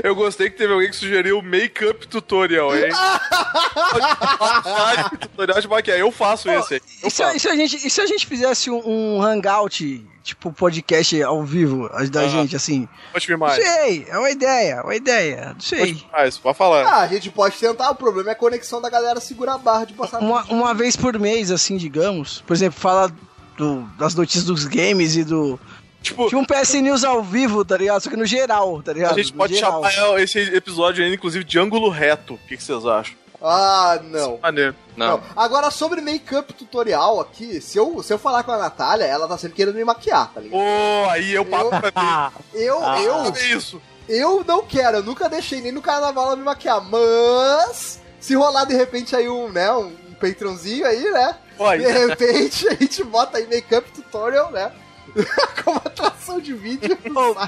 [0.03, 2.89] Eu gostei que teve alguém que sugeriu o make-up tutorial, hein?
[5.19, 6.01] tutorial de maquiagem.
[6.01, 6.81] Eu faço esse aí.
[7.01, 7.37] Eu E se, a, faço.
[7.37, 11.43] e se a gente, e se a gente fizesse um, um hangout, tipo podcast ao
[11.43, 12.27] vivo, da Ah.
[12.27, 12.87] gente, assim?
[13.13, 13.63] Conte-me Não mais.
[13.63, 15.93] sei, é uma ideia, é uma ideia, não sei.
[15.93, 16.85] Conte-me mais, pode falar.
[16.85, 19.85] Ah, a gente pode tentar, o problema é a conexão da galera segurar a barra
[19.85, 20.19] de passar.
[20.19, 22.41] Uma, uma vez por mês, assim, digamos.
[22.45, 23.11] Por exemplo, fala
[23.57, 25.59] do- das notícias dos games e do.
[26.01, 28.01] Tipo, Tipo um PS News ao vivo, tá ligado?
[28.01, 29.13] Só que no geral, tá ligado?
[29.13, 29.83] a gente No pode geral.
[29.89, 32.33] chamar esse episódio ainda, inclusive, de ângulo reto.
[32.35, 33.15] O que, que vocês acham?
[33.41, 34.37] Ah, não.
[34.41, 34.75] Maneiro.
[34.97, 35.07] Não.
[35.17, 35.23] Não.
[35.35, 39.37] Agora, sobre make-up tutorial aqui, se eu, se eu falar com a Natália, ela tá
[39.37, 40.59] sempre querendo me maquiar, tá ligado?
[40.59, 42.39] Ô, aí eu pago pra mim.
[42.53, 43.01] Eu, Ah.
[43.01, 43.81] eu, É isso.
[44.09, 48.65] eu não quero, eu nunca deixei nem no carnaval ela me maquiar, mas Se rolar
[48.65, 51.35] de repente aí um, né, um, um Patreonzinho aí, né?
[51.57, 51.81] Pode.
[51.81, 54.69] De repente a gente bota aí Makeup Tutorial, né?
[55.63, 56.97] Como atração de vídeo.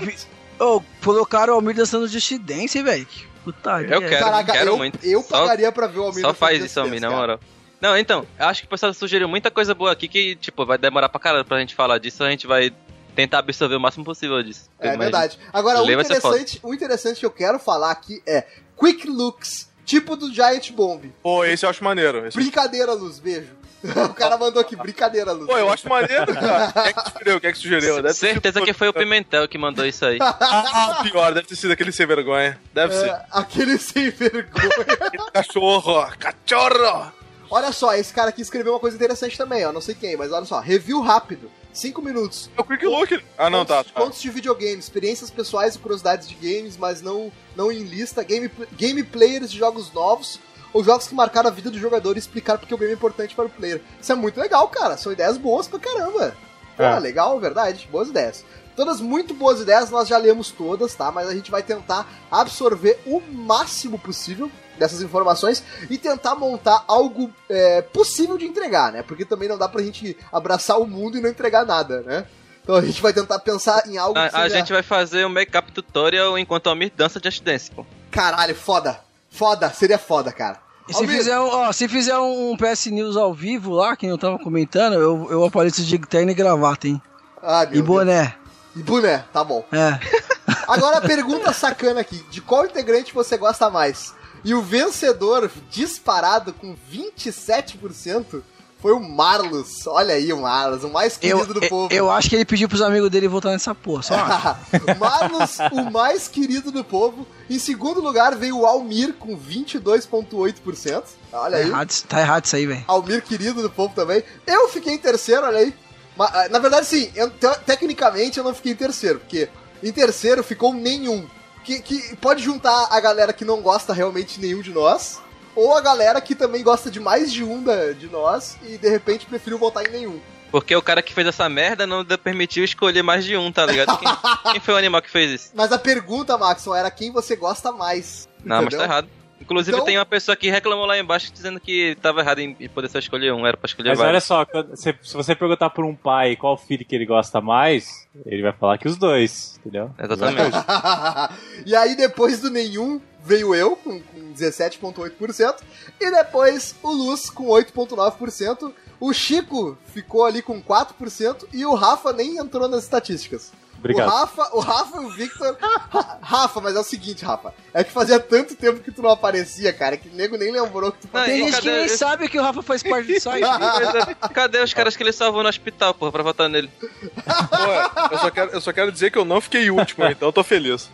[0.01, 0.17] vi-
[0.59, 3.05] Ô, colocaram o Almir dançando Just Dance, velho.
[3.05, 3.89] Que Putaria.
[3.95, 4.23] Eu quero.
[4.23, 4.99] Caraca, eu, muito.
[5.03, 7.39] eu Só- pagaria pra ver o Almir Só faz isso, Almir, na moral.
[7.79, 10.77] Não, então, eu acho que o pessoal sugeriu muita coisa boa aqui que, tipo, vai
[10.77, 12.71] demorar pra caralho pra gente falar disso, a gente vai
[13.15, 14.69] tentar absorver o máximo possível disso.
[14.79, 15.39] É verdade.
[15.51, 18.45] Agora, o interessante, o interessante que eu quero falar aqui é
[18.79, 21.11] Quick Looks, tipo do Giant Bomb.
[21.23, 22.27] Pô, esse eu acho maneiro.
[22.27, 23.49] Esse- Brincadeira, Luz, beijo.
[24.05, 25.47] o cara mandou aqui, brincadeira, Luz.
[25.47, 26.71] Pô, eu acho maneiro, cara.
[26.73, 27.39] Quem é que sugeriu?
[27.41, 27.95] Quem é que sugeriu?
[28.01, 30.19] Deve Certeza sido- que foi o Pimentel que mandou isso aí.
[30.43, 32.59] Ah, pior, deve ter sido aquele sem vergonha.
[32.73, 33.07] Deve ser.
[33.09, 34.69] É, aquele sem vergonha.
[34.99, 36.05] Aquele cachorro.
[36.17, 37.11] Cachorro!
[37.49, 39.71] olha só, esse cara aqui escreveu uma coisa interessante também, ó.
[39.73, 40.59] Não sei quem, mas olha só.
[40.59, 41.51] Review rápido.
[41.73, 42.49] 5 minutos.
[42.57, 43.23] É o Quick Look.
[43.37, 43.77] Ah, não, tá.
[43.77, 44.01] Contos, tá.
[44.01, 48.23] contos de videogame, experiências pessoais e curiosidades de games, mas não, não em lista.
[48.23, 50.39] Game, game players de jogos novos
[50.73, 53.35] ou jogos que marcaram a vida do jogador e explicar porque o game é importante
[53.35, 53.81] para o player.
[54.01, 54.97] Isso é muito legal, cara.
[54.97, 56.35] São ideias boas pra caramba.
[56.77, 56.99] Pô, É.
[56.99, 57.87] legal, verdade.
[57.91, 58.45] Boas ideias.
[58.75, 61.11] Todas muito boas ideias, nós já lemos todas, tá?
[61.11, 67.29] Mas a gente vai tentar absorver o máximo possível dessas informações e tentar montar algo
[67.49, 69.03] é, possível de entregar, né?
[69.03, 72.25] Porque também não dá pra gente abraçar o mundo e não entregar nada, né?
[72.63, 75.29] Então a gente vai tentar pensar em algo que A, a gente vai fazer um
[75.29, 77.85] make-up tutorial enquanto o Almir dança Just Dance, pô.
[78.09, 78.99] Caralho, foda.
[79.31, 80.59] Foda, seria foda, cara.
[80.89, 84.17] E se fizer, um, ó, se fizer um PS News ao vivo lá, que eu
[84.17, 87.01] tava comentando, eu, eu apareço de terno e gravata, hein?
[87.41, 88.23] Ah, E boné.
[88.23, 88.35] Deus.
[88.75, 89.63] E boné, tá bom.
[89.71, 89.99] É.
[90.67, 94.13] Agora a pergunta sacana aqui: de qual integrante você gosta mais?
[94.43, 98.41] E o vencedor disparado com 27%
[98.81, 99.85] foi o Marlos.
[99.87, 101.93] Olha aí o Marlos, o mais Eu, querido do eu, povo.
[101.93, 104.15] eu acho que ele pediu pros amigos dele votar nessa porra, só.
[104.99, 107.27] Marlos, o mais querido do povo.
[107.49, 111.03] Em segundo lugar veio o Almir com 22,8%.
[111.33, 111.67] Olha Tá aí.
[111.69, 112.83] errado, tá errado isso aí, velho.
[112.87, 114.23] Almir querido do povo também.
[114.45, 115.73] Eu fiquei em terceiro, olha aí.
[116.19, 119.49] Ah, Na verdade, sim, eu- te- tecnicamente eu não fiquei em terceiro, porque
[119.81, 121.25] em terceiro ficou nenhum.
[121.63, 125.19] Que, que pode juntar a galera que não gosta realmente de nenhum de nós,
[125.55, 128.89] ou a galera que também gosta de mais de um da- de nós e de
[128.89, 130.19] repente preferiu votar em nenhum.
[130.51, 133.97] Porque o cara que fez essa merda não permitiu escolher mais de um, tá ligado?
[133.97, 134.07] Quem,
[134.51, 135.51] quem foi o animal que fez isso?
[135.53, 138.27] Mas a pergunta, Maxon, era quem você gosta mais.
[138.43, 138.79] Não, mas entendeu?
[138.79, 139.07] tá errado.
[139.41, 142.87] Inclusive Então- tem uma pessoa que reclamou lá embaixo dizendo que tava errado em poder
[142.89, 144.23] só escolher um, era pra escolher Mas olha vários.
[144.23, 148.07] só, quando- se, se você perguntar por um pai qual filho que ele gosta mais,
[148.25, 149.91] ele vai falar que os dois, entendeu?
[149.99, 150.55] Exatamente.
[151.65, 155.55] e aí, depois do nenhum, veio eu com, com 17,8%.
[155.99, 158.73] E depois o Luz com 8,9%.
[158.99, 161.45] O Chico ficou ali com 4%.
[161.51, 163.51] E o Rafa nem entrou nas estatísticas.
[163.81, 164.07] Obrigado.
[164.07, 165.57] O Rafa, o Rafa e o Victor.
[165.59, 167.51] Ra- Rafa, mas é o seguinte, Rafa.
[167.73, 170.91] É que fazia tanto tempo que tu não aparecia, cara, que o nego nem lembrou
[170.91, 173.41] que tu Não, Tem gente que nem sabe que o Rafa faz parte do site.
[173.41, 176.69] Mas, é, Cadê os caras que ele salvou no hospital, porra, pra votar nele?
[176.79, 180.33] Pô, eu só, quero, eu só quero dizer que eu não fiquei último, então eu
[180.33, 180.89] tô feliz.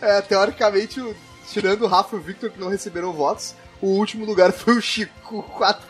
[0.00, 1.00] É, teoricamente,
[1.50, 4.80] tirando o Rafa e o Victor que não receberam votos, o último lugar foi o
[4.80, 5.80] Chico, com 4%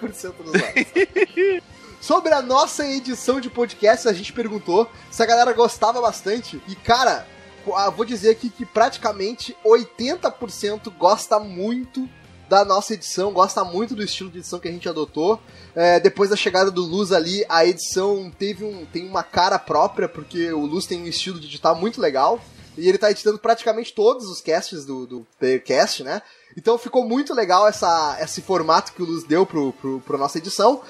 [0.42, 0.52] dos votos.
[2.04, 6.62] Sobre a nossa edição de podcast, a gente perguntou se a galera gostava bastante.
[6.68, 7.26] E, cara,
[7.96, 12.06] vou dizer aqui que praticamente 80% gosta muito
[12.46, 15.40] da nossa edição, gosta muito do estilo de edição que a gente adotou.
[15.74, 20.06] É, depois da chegada do Luz ali, a edição teve um, tem uma cara própria,
[20.06, 22.38] porque o Luz tem um estilo de editar muito legal.
[22.76, 26.22] E ele tá editando praticamente todos os casts do, do Playercast, né?
[26.56, 30.38] Então ficou muito legal essa, esse formato que o Luz deu pro, pro, pro nossa
[30.38, 30.82] edição.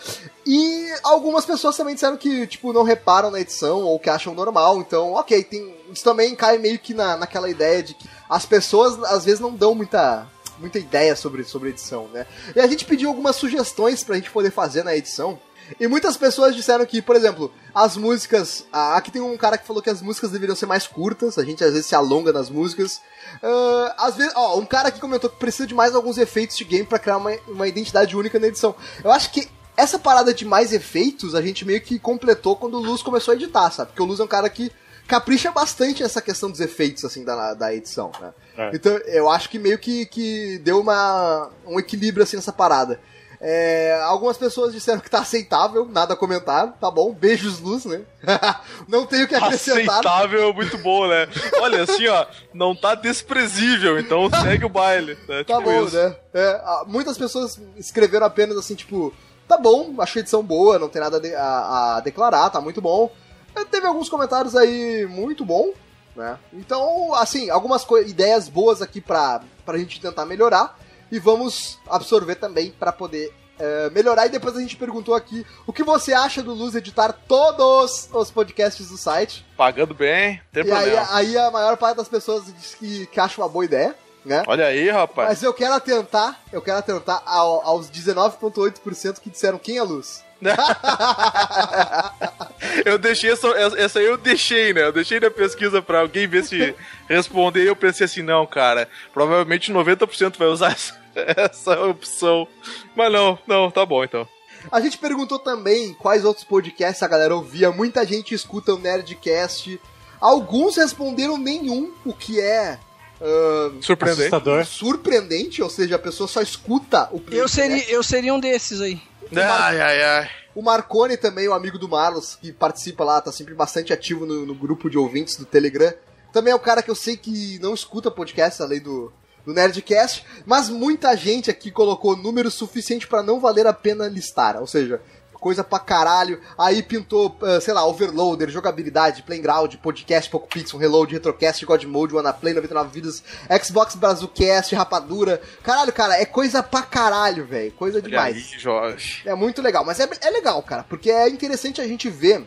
[0.47, 4.79] E algumas pessoas também disseram que, tipo, não reparam na edição ou que acham normal.
[4.79, 9.03] Então, ok, tem, isso também cai meio que na, naquela ideia de que as pessoas
[9.05, 10.27] às vezes não dão muita,
[10.59, 12.27] muita ideia sobre, sobre edição, né?
[12.55, 15.39] E a gente pediu algumas sugestões pra gente poder fazer na edição.
[15.79, 18.65] E muitas pessoas disseram que, por exemplo, as músicas.
[18.73, 21.65] Aqui tem um cara que falou que as músicas deveriam ser mais curtas, a gente
[21.65, 23.01] às vezes se alonga nas músicas.
[23.43, 26.65] Ah, às vezes, ó, um cara aqui comentou que precisa de mais alguns efeitos de
[26.65, 28.75] game pra criar uma, uma identidade única na edição.
[29.03, 32.83] Eu acho que essa parada de mais efeitos a gente meio que completou quando o
[32.83, 33.89] Luz começou a editar, sabe?
[33.91, 34.71] Porque o Luz é um cara que
[35.07, 38.33] capricha bastante nessa questão dos efeitos, assim, da, da edição, né?
[38.57, 38.71] É.
[38.75, 43.01] Então, eu acho que meio que, que deu uma, um equilíbrio, assim, nessa parada.
[43.47, 48.01] É, algumas pessoas disseram que tá aceitável, nada a comentar, tá bom, beijos luz, né?
[48.89, 49.99] não tenho o que acrescentar.
[49.99, 51.29] Aceitável, muito bom, né?
[51.61, 52.25] Olha, assim, ó,
[52.55, 55.19] não tá desprezível, então segue o baile.
[55.29, 55.45] Né?
[55.45, 55.95] Tá Tipo bom, isso.
[55.95, 56.17] né?
[56.33, 59.13] É, muitas pessoas escreveram apenas assim, tipo,
[59.47, 63.13] tá bom, achei a edição boa, não tem nada a, a- declarar, tá muito bom.
[63.55, 65.71] É, Teve alguns comentários aí muito bom,
[66.17, 66.39] né?
[66.51, 70.79] Então, assim, algumas ideias boas aqui pra, pra gente tentar melhorar.
[71.11, 74.27] E vamos absorver também para poder é, melhorar.
[74.27, 78.31] E depois a gente perguntou aqui o que você acha do Luz editar todos os
[78.31, 79.45] podcasts do site.
[79.57, 81.09] Pagando bem, tem e aí, problema.
[81.11, 83.95] aí a maior parte das pessoas diz que, que acha uma boa ideia.
[84.25, 84.43] Né?
[84.47, 85.29] Olha aí, rapaz.
[85.29, 90.25] Mas eu quero atentar, eu quero atentar ao, aos 19,8% que disseram quem é luz.
[92.85, 94.85] eu deixei essa, essa aí eu deixei, né?
[94.85, 96.75] Eu deixei na pesquisa pra alguém ver se
[97.09, 102.47] responder e eu pensei assim, não, cara, provavelmente 90% vai usar essa, essa opção.
[102.95, 104.29] Mas não, não, tá bom então.
[104.71, 107.71] A gente perguntou também quais outros podcasts a galera ouvia.
[107.71, 109.79] Muita gente escuta o Nerdcast.
[110.21, 112.79] Alguns responderam nenhum, o que é
[113.21, 114.23] Uh, surpreendente.
[114.23, 114.67] Assustador.
[114.67, 119.01] Surpreendente, ou seja, a pessoa só escuta o eu seria Eu seria um desses aí.
[119.35, 120.31] Ai, ai, ai.
[120.55, 124.47] O Marcone também, o amigo do Marlos, que participa lá, tá sempre bastante ativo no,
[124.47, 125.93] no, grupo de ouvintes do Telegram.
[126.33, 129.13] Também é um cara que eu sei que não escuta podcast além do,
[129.45, 134.61] do Nerdcast, mas muita gente aqui colocou número suficiente para não valer a pena listar.
[134.61, 135.01] Ou seja,
[135.45, 136.41] coisa pra caralho.
[136.57, 142.15] Aí pintou, uh, sei lá, Overloader, jogabilidade, Playground, podcast, Poco Pixel, Reload, Retrocast, God Mode,
[142.41, 143.23] Play 99 Vidas,
[143.63, 145.43] Xbox Brazucast, Rapadura.
[145.63, 147.71] Caralho, cara, é coisa pra caralho, velho.
[147.73, 148.37] Coisa demais.
[148.37, 149.21] Aí, Jorge.
[149.27, 152.47] É muito legal, mas é, é legal, cara, porque é interessante a gente ver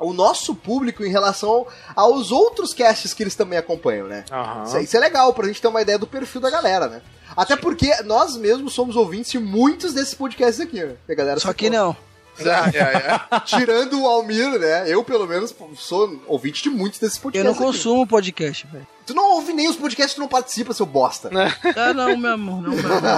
[0.00, 1.64] o nosso público em relação
[1.94, 4.24] aos outros casts que eles também acompanham, né?
[4.32, 4.64] Uhum.
[4.64, 7.02] Isso, isso, é legal pra gente ter uma ideia do perfil da galera, né?
[7.36, 10.96] Até porque nós mesmos somos ouvintes de muitos desses podcasts aqui, né?
[11.06, 11.96] Que galera Só que não.
[13.44, 14.84] Tirando o Almir, né?
[14.86, 17.46] Eu, pelo menos, sou ouvinte de muitos desses podcasts.
[17.46, 18.10] Eu não consumo aqui.
[18.10, 18.86] podcast, velho.
[19.04, 21.28] Tu não ouve nem os podcasts, tu não participa, seu bosta.
[21.76, 23.10] ah, não, meu amor, não, meu amor.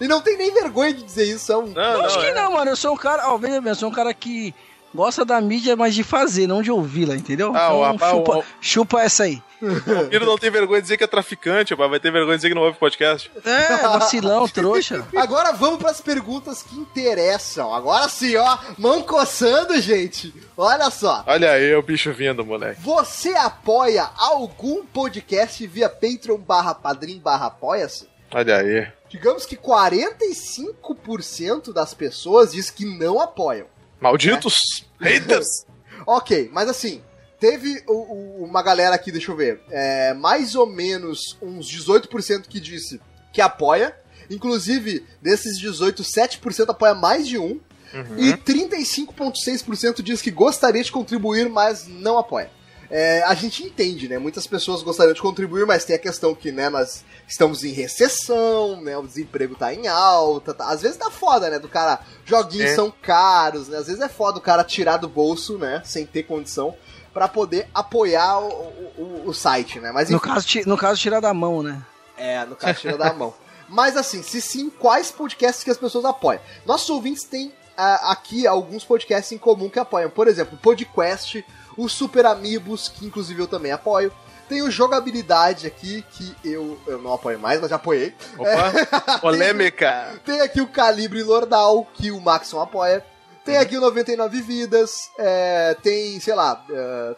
[0.00, 1.66] e não tem nem vergonha de dizer isso, são.
[1.66, 2.34] Não, não, acho que é.
[2.34, 2.70] não, mano.
[2.70, 3.30] Eu sou um cara.
[3.30, 4.54] Ó, veja bem, eu sou um cara que
[4.94, 7.52] gosta da mídia, mas de fazer, não de ouvi-la, entendeu?
[7.56, 9.42] Ah, então, o, chupa, chupa essa aí.
[9.62, 12.48] O Piro não tem vergonha de dizer que é traficante, vai ter vergonha de dizer
[12.48, 13.30] que não ouve podcast.
[13.44, 15.06] É, vacilão, trouxa.
[15.16, 17.72] Agora vamos para as perguntas que interessam.
[17.72, 20.34] Agora sim, ó, mão coçando, gente.
[20.56, 21.22] Olha só.
[21.28, 22.82] Olha aí o bicho vindo, moleque.
[22.82, 28.08] Você apoia algum podcast via Patreon barra Padrim barra Apoia-se?
[28.34, 28.88] Olha aí.
[29.08, 33.68] Digamos que 45% das pessoas diz que não apoiam.
[34.00, 34.54] Malditos
[35.00, 35.10] é.
[35.10, 35.46] haters!
[36.06, 37.00] ok, mas assim,
[37.42, 42.42] teve o, o, uma galera aqui, deixa eu ver, é, mais ou menos uns 18%
[42.48, 43.00] que disse
[43.32, 43.96] que apoia.
[44.30, 47.60] Inclusive, desses 18, 7% apoia mais de um.
[47.92, 48.16] Uhum.
[48.16, 52.48] E 35,6% diz que gostaria de contribuir, mas não apoia.
[52.88, 54.18] É, a gente entende, né?
[54.18, 58.80] Muitas pessoas gostariam de contribuir, mas tem a questão que, né, nós estamos em recessão,
[58.80, 58.96] né?
[58.96, 61.58] O desemprego tá em alta, tá, às vezes tá foda, né?
[61.58, 62.74] Do cara, joguinhos é.
[62.74, 63.78] são caros, né?
[63.78, 65.82] Às vezes é foda o cara tirar do bolso, né?
[65.84, 66.76] Sem ter condição
[67.12, 68.48] para poder apoiar o,
[68.96, 69.92] o, o, site, né?
[69.92, 71.82] Mas no caso, no caso tirar da mão, né?
[72.16, 73.34] É, no caso tirar da mão.
[73.68, 76.40] Mas assim, se sim, quais podcasts que as pessoas apoiam?
[76.66, 80.10] Nossos ouvintes têm uh, aqui alguns podcasts em comum que apoiam.
[80.10, 81.44] Por exemplo, Podcast,
[81.76, 84.12] o Super Amigos, que inclusive eu também apoio.
[84.48, 88.14] Tem o Jogabilidade aqui, que eu, eu não apoio mais, mas já apoiei.
[88.36, 90.20] Opa, é, polêmica!
[90.24, 93.02] Tem, tem, aqui o Calibre Lordal, que o Maxon apoia.
[93.44, 97.16] Tem aqui o 99 Vidas, é, tem, sei lá, é,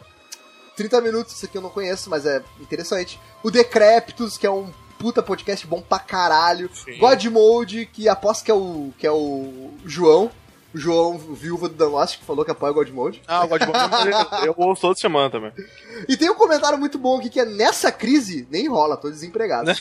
[0.75, 3.19] 30 minutos, isso aqui eu não conheço, mas é interessante.
[3.43, 6.69] O Decréptos, que é um puta podcast bom pra caralho.
[6.73, 6.97] Sim.
[6.97, 10.31] God Mode, que aposto que é o, que é o João,
[10.75, 13.21] o João, viúva do Lost, que falou que apoia o God Mode.
[13.25, 13.79] Ah, o God Mode
[14.45, 15.53] eu ouço toda semana também.
[16.09, 19.71] E tem um comentário muito bom aqui que é nessa crise, nem rola, tô desempregado.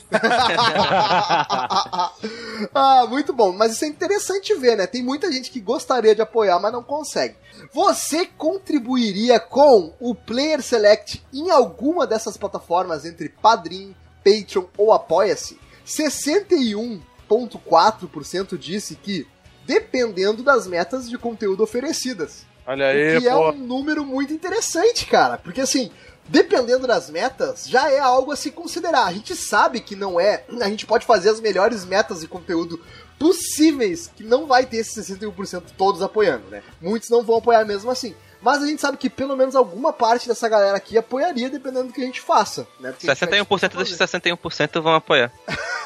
[2.73, 3.53] ah, muito bom.
[3.53, 4.87] Mas isso é interessante ver, né?
[4.87, 7.35] Tem muita gente que gostaria de apoiar, mas não consegue.
[7.73, 15.59] Você contribuiria com o Player Select em alguma dessas plataformas entre Padrim, Patreon ou Apoia-se?
[15.85, 19.27] 61,4% disse que
[19.67, 22.45] dependendo das metas de conteúdo oferecidas.
[22.67, 23.37] Olha aí, o que é pô.
[23.37, 25.37] é um número muito interessante, cara.
[25.37, 25.91] Porque assim,
[26.29, 29.05] dependendo das metas, já é algo a se considerar.
[29.05, 30.45] A gente sabe que não é.
[30.61, 32.81] A gente pode fazer as melhores metas de conteúdo
[33.19, 36.63] possíveis, que não vai ter esses 61% todos apoiando, né?
[36.81, 38.15] Muitos não vão apoiar mesmo assim.
[38.41, 41.93] Mas a gente sabe que pelo menos alguma parte dessa galera aqui apoiaria, dependendo do
[41.95, 42.67] que a gente faça.
[42.79, 42.93] Né?
[43.01, 45.33] 61% desses 61% vão apoiar.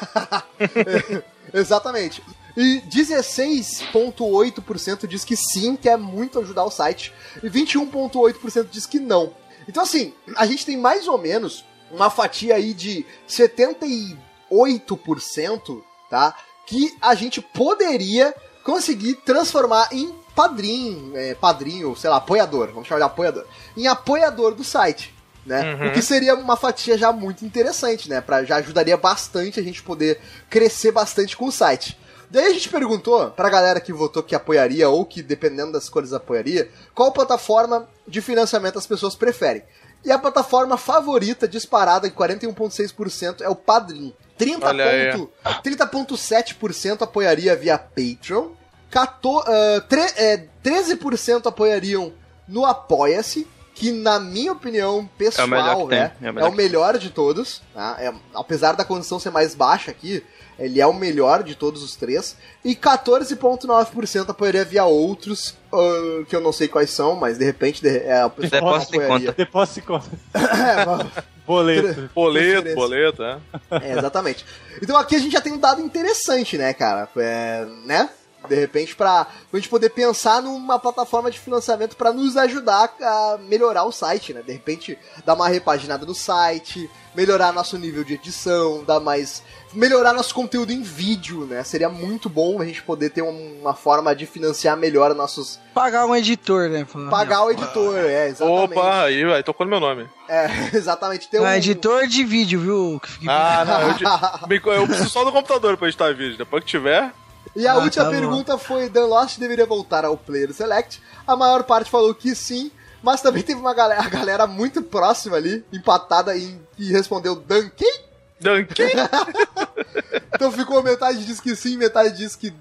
[0.59, 1.23] é,
[1.53, 2.21] exatamente.
[2.59, 7.13] E 16,8% diz que sim, quer muito ajudar o site.
[7.41, 9.31] E 21,8% diz que não.
[9.65, 16.35] Então, assim, a gente tem mais ou menos uma fatia aí de 78%, tá?
[16.67, 18.35] Que a gente poderia
[18.65, 23.45] conseguir transformar em padrinho, é, padrinho, sei lá, apoiador, vamos chamar de apoiador,
[23.77, 25.15] em apoiador do site.
[25.45, 25.75] Né?
[25.75, 25.87] Uhum.
[25.87, 28.19] O que seria uma fatia já muito interessante, né?
[28.19, 31.97] Pra, já ajudaria bastante a gente poder crescer bastante com o site.
[32.29, 36.13] Daí a gente perguntou pra galera que votou que apoiaria ou que, dependendo das cores,
[36.13, 39.63] apoiaria, qual plataforma de financiamento as pessoas preferem.
[40.05, 44.13] E a plataforma favorita, disparada em 41,6%, é o Padrim.
[44.39, 45.27] 30,7%
[45.61, 48.51] 30 apoiaria via Patreon.
[48.89, 52.11] 14, uh, tre, é, 13% apoiariam
[52.47, 57.61] no Apoia-se, que na minha opinião pessoal é, é, é, o melhor de todos.
[57.73, 57.97] Tá?
[57.99, 60.23] É, apesar da condição ser mais baixa aqui,
[60.59, 62.35] ele é o melhor de todos os três.
[62.63, 67.81] E 14,9% apoiaria via outros, uh, que eu não sei quais são, mas de repente
[67.81, 69.31] de, é, o pessoal Depósito em conta.
[69.31, 70.09] Depósito em conta.
[70.35, 72.09] é, boleto.
[72.13, 73.39] Boleto, boleto, é.
[73.71, 73.97] é.
[73.97, 74.45] Exatamente.
[74.81, 77.07] Então aqui a gente já tem um dado interessante, né, cara?
[77.17, 78.09] É, né?
[78.47, 83.37] De repente, para a gente poder pensar numa plataforma de financiamento para nos ajudar a
[83.41, 84.41] melhorar o site, né?
[84.41, 89.43] De repente, dar uma repaginada no site, melhorar nosso nível de edição, dar mais.
[89.73, 91.63] melhorar nosso conteúdo em vídeo, né?
[91.63, 95.59] Seria muito bom a gente poder ter uma forma de financiar melhor nossos.
[95.73, 96.87] Pagar um editor, né?
[97.09, 98.71] Pagar o editor, é, exatamente.
[98.71, 100.07] Opa, aí, aí tocou no meu nome.
[100.27, 101.27] É, exatamente.
[101.27, 101.45] Ter um...
[101.45, 103.01] É editor de vídeo, viu?
[103.27, 106.37] Ah, não, eu, eu preciso só do computador pra editar vídeo.
[106.37, 107.11] Depois que tiver.
[107.59, 111.01] E a ah, última tá pergunta foi: Dan Lost deveria voltar ao Player Select?
[111.27, 112.71] A maior parte falou que sim,
[113.03, 117.35] mas também teve uma galera, a galera muito próxima ali, empatada, em, que respondeu?
[117.35, 118.03] Dan quem?
[120.33, 122.53] então ficou metade diz que sim, metade diz que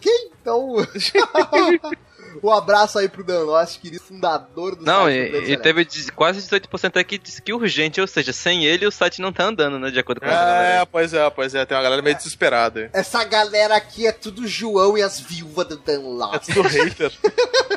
[0.00, 0.30] quem?
[0.40, 0.74] Então.
[2.42, 5.32] Um abraço aí pro Dan Lost, querido fundador do não, site.
[5.32, 8.92] Não, e, teve quase 18% aqui que disse que urgente, ou seja, sem ele o
[8.92, 9.90] site não tá andando, né?
[9.90, 11.64] De acordo com a É, pois é, pois é.
[11.66, 12.16] Tem uma galera meio é.
[12.16, 12.90] desesperada.
[12.92, 16.48] Essa galera aqui é tudo João e as viúvas do Dan Lost.
[16.48, 17.12] É tudo hater.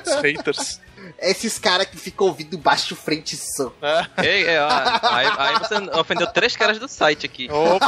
[0.05, 0.81] Os haters.
[1.19, 3.71] Esses caras que ficam ouvindo baixo frente som.
[3.81, 4.25] É.
[4.25, 7.49] Ei, é, ó, aí, aí, você ofendeu três caras do site aqui.
[7.51, 7.87] Opa!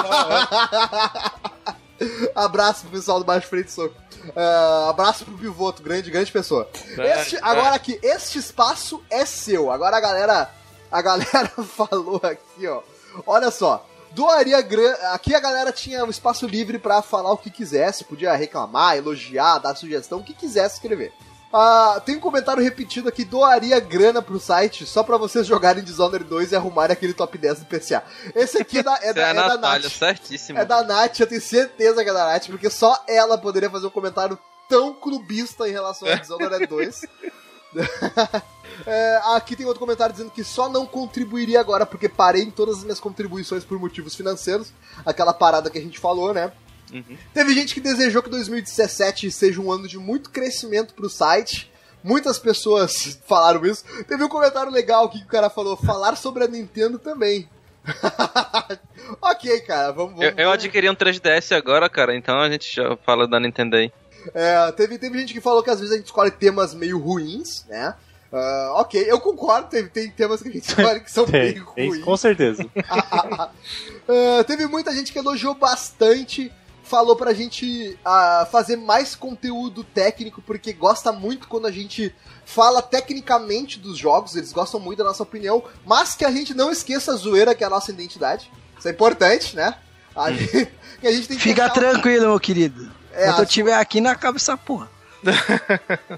[2.36, 3.96] Abraço pro pessoal do Baixo Frente Soco.
[4.30, 6.68] Uh, abraço pro Pivoto, grande, grande pessoa.
[6.98, 9.72] É, este, agora aqui, este espaço é seu.
[9.72, 10.50] Agora a galera,
[10.92, 12.82] a galera falou aqui, ó.
[13.26, 13.86] Olha só.
[14.12, 15.00] Doaria grande.
[15.12, 19.60] Aqui a galera tinha um espaço livre para falar o que quisesse, podia reclamar, elogiar,
[19.60, 21.14] dar sugestão, o que quisesse escrever.
[21.58, 26.26] Ah, tem um comentário repetido aqui: doaria grana pro site só pra vocês jogarem Dishonored
[26.26, 28.04] 2 e arrumarem aquele top 10 do PCA.
[28.36, 29.90] Esse aqui é da, é, da, é, é da Nath.
[29.90, 30.60] Certíssimo.
[30.60, 33.88] É da Nath, eu tenho certeza que é da Nath, porque só ela poderia fazer
[33.88, 34.38] um comentário
[34.68, 37.02] tão clubista em relação a Dishonored 2.
[38.86, 42.80] É, aqui tem outro comentário dizendo que só não contribuiria agora porque parei em todas
[42.80, 44.74] as minhas contribuições por motivos financeiros.
[45.06, 46.52] Aquela parada que a gente falou, né?
[46.94, 47.18] Uhum.
[47.34, 51.72] Teve gente que desejou que 2017 seja um ano de muito crescimento pro site.
[52.04, 53.84] Muitas pessoas falaram isso.
[54.08, 57.50] Teve um comentário legal aqui que o cara falou: falar sobre a Nintendo também.
[59.22, 60.16] ok, cara, vamos.
[60.16, 63.76] vamos eu, eu adquiri um 3DS agora, cara, então a gente já fala da Nintendo
[63.76, 63.92] aí.
[64.34, 67.66] É, teve, teve gente que falou que às vezes a gente escolhe temas meio ruins,
[67.68, 67.94] né?
[68.32, 71.64] Uh, ok, eu concordo, tem, tem temas que a gente escolhe que são tem, meio
[71.64, 72.04] ruins.
[72.04, 72.64] com certeza.
[72.64, 76.52] uh, teve muita gente que elogiou bastante
[76.86, 82.14] falou pra gente uh, fazer mais conteúdo técnico, porque gosta muito quando a gente
[82.46, 86.72] fala tecnicamente dos jogos, eles gostam muito da nossa opinião, mas que a gente não
[86.72, 88.52] esqueça a zoeira que é a nossa identidade.
[88.78, 89.76] Isso é importante, né?
[90.16, 90.36] A hum.
[90.36, 90.72] gente,
[91.04, 92.90] a gente tem que Fica tranquilo, meu querido.
[93.12, 94.90] É, Quando eu estiver aqui, não acaba essa porra.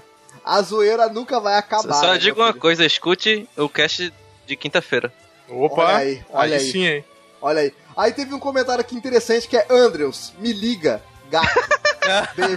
[0.44, 1.94] a zoeira nunca vai acabar.
[1.94, 4.12] Só né, digo uma coisa, escute o cast
[4.46, 5.12] de quinta-feira.
[5.48, 6.72] Opa, olha aí, olha aí.
[6.72, 7.04] sim, hein?
[7.40, 7.74] Olha aí.
[7.96, 11.48] Aí teve um comentário aqui interessante que é Andrews, me liga, gato.
[12.34, 12.56] Beijo.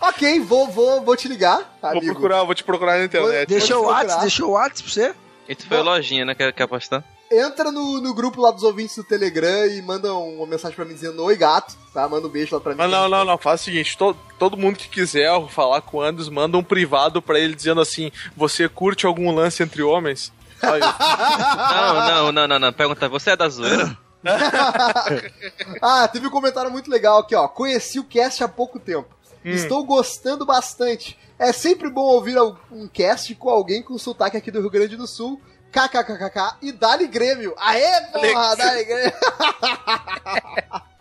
[0.00, 1.76] ok, vou, vou, vou te ligar.
[1.82, 2.04] Amigo.
[2.04, 3.48] Vou procurar, vou te procurar na internet.
[3.48, 5.14] Deixa o WhatsApp, deixa o WhatsApp pra você.
[5.48, 6.34] Isso foi a lojinha, né?
[6.34, 7.04] Quer, quer apostar?
[7.30, 10.94] Entra no, no grupo lá dos ouvintes do Telegram e manda uma mensagem pra mim
[10.94, 12.08] dizendo Oi gato, tá?
[12.08, 12.78] Manda um beijo lá pra mim.
[12.78, 16.02] Mas não, não, não, faz o seguinte: todo, todo mundo que quiser falar com o
[16.02, 20.32] Andrews, manda um privado pra ele dizendo assim: Você curte algum lance entre homens?
[20.62, 22.72] Não, não, não, não, não.
[22.72, 23.96] Pergunta, você é da zoeira?
[25.80, 27.46] ah, teve um comentário muito legal aqui, ó.
[27.46, 29.08] Conheci o cast há pouco tempo.
[29.44, 29.50] Hum.
[29.50, 31.18] Estou gostando bastante.
[31.38, 32.38] É sempre bom ouvir
[32.70, 35.40] um cast com alguém com sotaque aqui do Rio Grande do Sul.
[35.70, 37.54] KKKKK e Dali Grêmio.
[37.58, 39.12] Aê, porra, Dali Grêmio.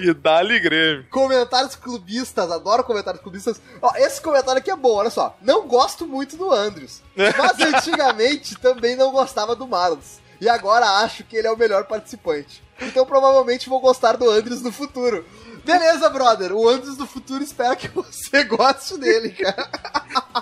[0.00, 1.06] e dali Grêmio.
[1.10, 3.60] Comentários clubistas, adoro comentários clubistas.
[3.80, 5.36] Ó, esse comentário aqui é bom, olha só.
[5.40, 10.18] Não gosto muito do Andrews, mas antigamente também não gostava do Marlos.
[10.40, 12.62] E agora acho que ele é o melhor participante.
[12.80, 15.24] Então provavelmente vou gostar do Andrews no futuro.
[15.64, 16.52] Beleza, brother.
[16.52, 19.70] O Andrews do futuro espera que você goste dele, cara.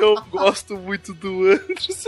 [0.00, 2.06] Eu gosto muito do Andrews.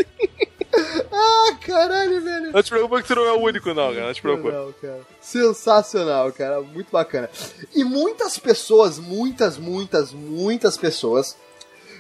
[1.13, 2.53] Ah, caralho, velho.
[2.53, 4.07] Não te preocupa que tu não é o único, não, cara.
[4.07, 4.53] Não te preocupa.
[4.53, 5.01] Não, cara.
[5.21, 6.61] Sensacional, cara.
[6.61, 7.31] Muito bacana.
[7.75, 11.37] E muitas pessoas, muitas, muitas, muitas pessoas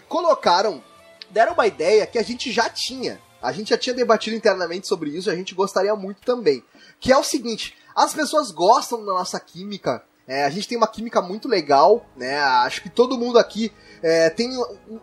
[0.08, 0.82] colocaram,
[1.30, 3.20] deram uma ideia que a gente já tinha.
[3.42, 6.64] A gente já tinha debatido internamente sobre isso, a gente gostaria muito também.
[6.98, 10.02] Que é o seguinte: as pessoas gostam da nossa química.
[10.26, 12.38] É, a gente tem uma química muito legal, né?
[12.38, 13.70] Acho que todo mundo aqui
[14.02, 14.50] é, tem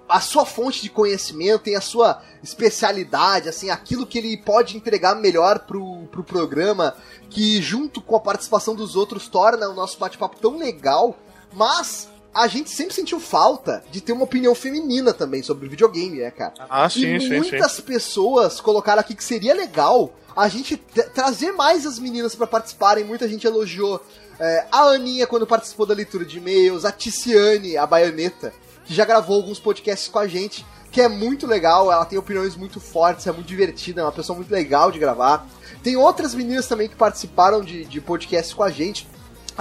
[0.09, 5.15] a sua fonte de conhecimento, tem a sua especialidade, assim, aquilo que ele pode entregar
[5.15, 6.95] melhor pro, pro programa,
[7.30, 11.15] que junto com a participação dos outros torna o nosso bate-papo tão legal,
[11.53, 16.32] mas a gente sempre sentiu falta de ter uma opinião feminina também sobre videogame, né,
[16.32, 16.53] cara?
[16.69, 17.82] Ah, sim, e sim, muitas sim.
[17.82, 20.77] pessoas colocaram aqui que seria legal a gente
[21.13, 23.03] trazer mais as meninas para participarem.
[23.03, 24.01] Muita gente elogiou
[24.39, 28.53] é, a Aninha quando participou da leitura de e-mails, a Ticiane, a baianeta,
[28.86, 32.55] que já gravou alguns podcasts com a gente, que é muito legal, ela tem opiniões
[32.55, 35.47] muito fortes, é muito divertida, é uma pessoa muito legal de gravar.
[35.84, 39.07] Tem outras meninas também que participaram de, de podcasts com a gente.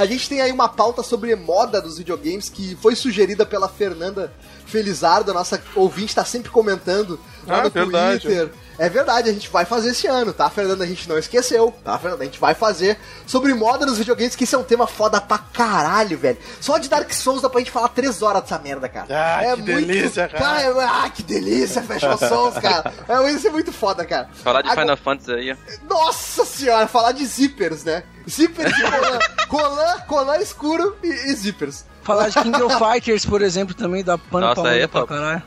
[0.01, 4.33] A gente tem aí uma pauta sobre moda dos videogames que foi sugerida pela Fernanda
[4.65, 8.23] Felizardo, a nossa ouvinte está sempre comentando lá Ah, no verdade.
[8.23, 8.51] Twitter.
[8.83, 10.85] É verdade, a gente vai fazer esse ano, tá, Fernanda?
[10.85, 12.23] A gente não esqueceu, tá, Fernanda?
[12.23, 15.37] A gente vai fazer sobre moda nos videogames, que isso é um tema foda pra
[15.37, 16.39] caralho, velho.
[16.63, 19.07] Só de Dark Souls dá pra gente falar três horas dessa merda, cara.
[19.11, 20.63] Ah, é que delícia, cara.
[20.63, 22.91] é- Ah, que delícia, fecha os Souls, cara.
[23.07, 24.31] É, isso é muito foda, cara.
[24.43, 25.57] Falar de Agora- Final Fantasy aí, ó.
[25.95, 28.03] nossa senhora, falar de zippers, né?
[28.29, 29.19] Zippers e colan.
[29.49, 31.85] colan, colan escuro e, e zippers.
[32.03, 35.43] Falar de King of Fighters, por exemplo, também dá pano Nossa, pra é pra caralho.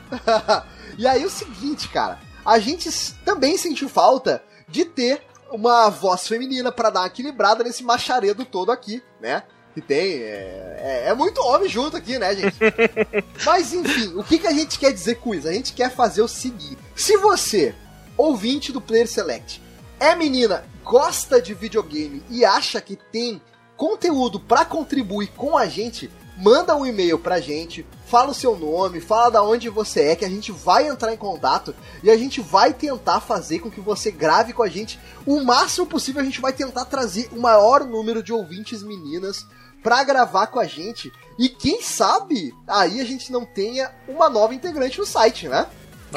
[0.96, 2.90] e aí o seguinte, cara, a gente
[3.24, 8.72] também sentiu falta de ter uma voz feminina pra dar uma equilibrada nesse macharedo todo
[8.72, 9.42] aqui, né?
[9.72, 10.14] Que tem.
[10.22, 12.56] É, é- é muito homem junto aqui, né, gente?
[13.44, 15.48] Mas enfim, o que, que a gente quer dizer com isso?
[15.48, 17.74] A gente quer fazer o seguinte: se você,
[18.16, 19.60] ouvinte do Player Select,
[19.98, 23.40] é menina, gosta de videogame e acha que tem
[23.76, 29.00] conteúdo pra contribuir com a gente, manda um e-mail pra gente, fala o seu nome,
[29.00, 32.40] fala da onde você é, que a gente vai entrar em contato e a gente
[32.40, 36.20] vai tentar fazer com que você grave com a gente o máximo possível.
[36.20, 39.46] A gente vai tentar trazer o maior número de ouvintes meninas
[39.82, 44.54] pra gravar com a gente e quem sabe aí a gente não tenha uma nova
[44.54, 45.66] integrante no site, né?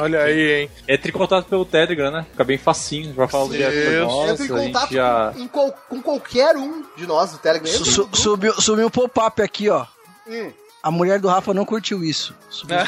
[0.00, 0.70] Olha aí, hein?
[0.86, 2.24] Entre em contato pelo Telegram, né?
[2.30, 3.50] Fica bem facinho, vai falar Sim.
[3.50, 5.32] direto com nós, Entra em contato já...
[5.34, 7.72] com, em qual- com qualquer um de nós do Telegram.
[7.84, 9.84] Su- subiu, subiu um pop-up aqui, ó.
[10.28, 10.52] Hum.
[10.82, 12.34] A mulher do Rafa não curtiu isso.
[12.50, 12.76] Subiu.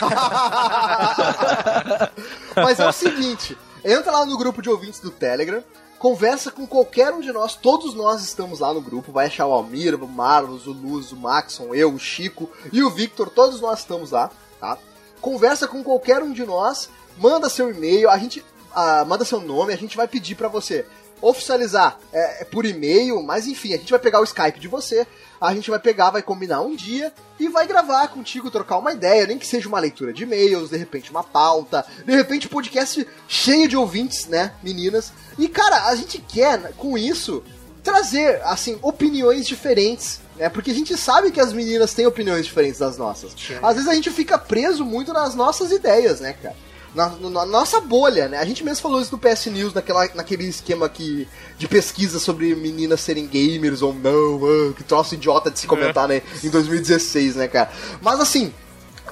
[2.55, 5.65] Mas é o seguinte, entra lá no grupo de ouvintes do Telegram,
[5.99, 9.53] conversa com qualquer um de nós, todos nós estamos lá no grupo, vai achar o
[9.53, 13.81] Almir, o Marlos, o Luz, o Maxon, eu, o Chico e o Victor, todos nós
[13.81, 14.31] estamos lá,
[14.61, 14.79] tá?
[15.21, 16.89] Conversa com qualquer um de nós,
[17.19, 20.87] manda seu e-mail, a gente ah, manda seu nome, a gente vai pedir pra você
[21.21, 25.07] oficializar é, por e-mail, mas enfim, a gente vai pegar o Skype de você,
[25.41, 29.27] a gente vai pegar, vai combinar um dia e vai gravar contigo, trocar uma ideia,
[29.27, 33.07] nem que seja uma leitura de e-mails, de repente uma pauta, de repente um podcast
[33.27, 35.13] cheio de ouvintes, né, meninas.
[35.39, 37.43] E cara, a gente quer com isso
[37.83, 40.49] trazer assim opiniões diferentes, né?
[40.49, 43.35] Porque a gente sabe que as meninas têm opiniões diferentes das nossas.
[43.63, 46.57] Às vezes a gente fica preso muito nas nossas ideias, né, cara?
[46.95, 48.39] Na, na nossa bolha, né?
[48.39, 52.55] A gente mesmo falou isso no PS News, naquela, naquele esquema que, de pesquisa sobre
[52.55, 56.21] meninas serem gamers ou não, ah, que troço idiota de se comentar, né?
[56.43, 57.71] Em 2016, né, cara?
[58.01, 58.53] Mas assim,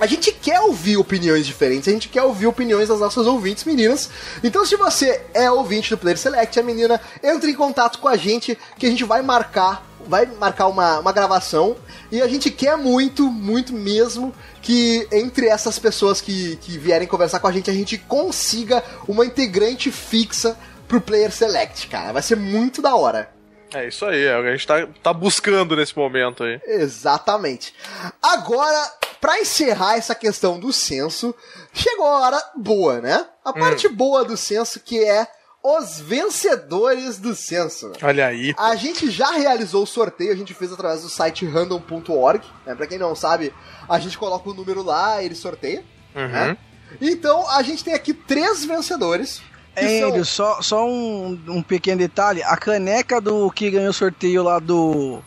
[0.00, 4.08] a gente quer ouvir opiniões diferentes, a gente quer ouvir opiniões das nossas ouvintes meninas.
[4.44, 8.16] Então, se você é ouvinte do Player Select, a menina, entre em contato com a
[8.16, 11.76] gente, que a gente vai marcar, vai marcar uma, uma gravação.
[12.12, 17.40] E a gente quer muito, muito mesmo, que entre essas pessoas que, que vierem conversar
[17.40, 20.56] com a gente, a gente consiga uma integrante fixa
[20.86, 22.12] pro Player Select, cara.
[22.12, 23.30] Vai ser muito da hora.
[23.72, 26.60] É isso aí, é o que a gente tá, tá buscando nesse momento aí.
[26.64, 27.74] Exatamente.
[28.22, 31.34] Agora, pra encerrar essa questão do censo,
[31.72, 33.26] chegou a hora boa, né?
[33.44, 35.26] A parte boa do censo que é
[35.62, 37.92] os vencedores do censo.
[38.02, 38.54] Olha aí.
[38.56, 42.42] A gente já realizou o sorteio, a gente fez através do site random.org.
[42.64, 42.74] Né?
[42.74, 43.52] Pra quem não sabe,
[43.88, 45.84] a gente coloca o número lá, ele sorteia.
[46.14, 46.28] Uhum.
[46.28, 46.56] Né?
[47.00, 49.42] Então, a gente tem aqui três vencedores.
[49.76, 52.42] É, são- só, só um, um pequeno detalhe.
[52.42, 55.20] A caneca do que ganhou o sorteio lá do,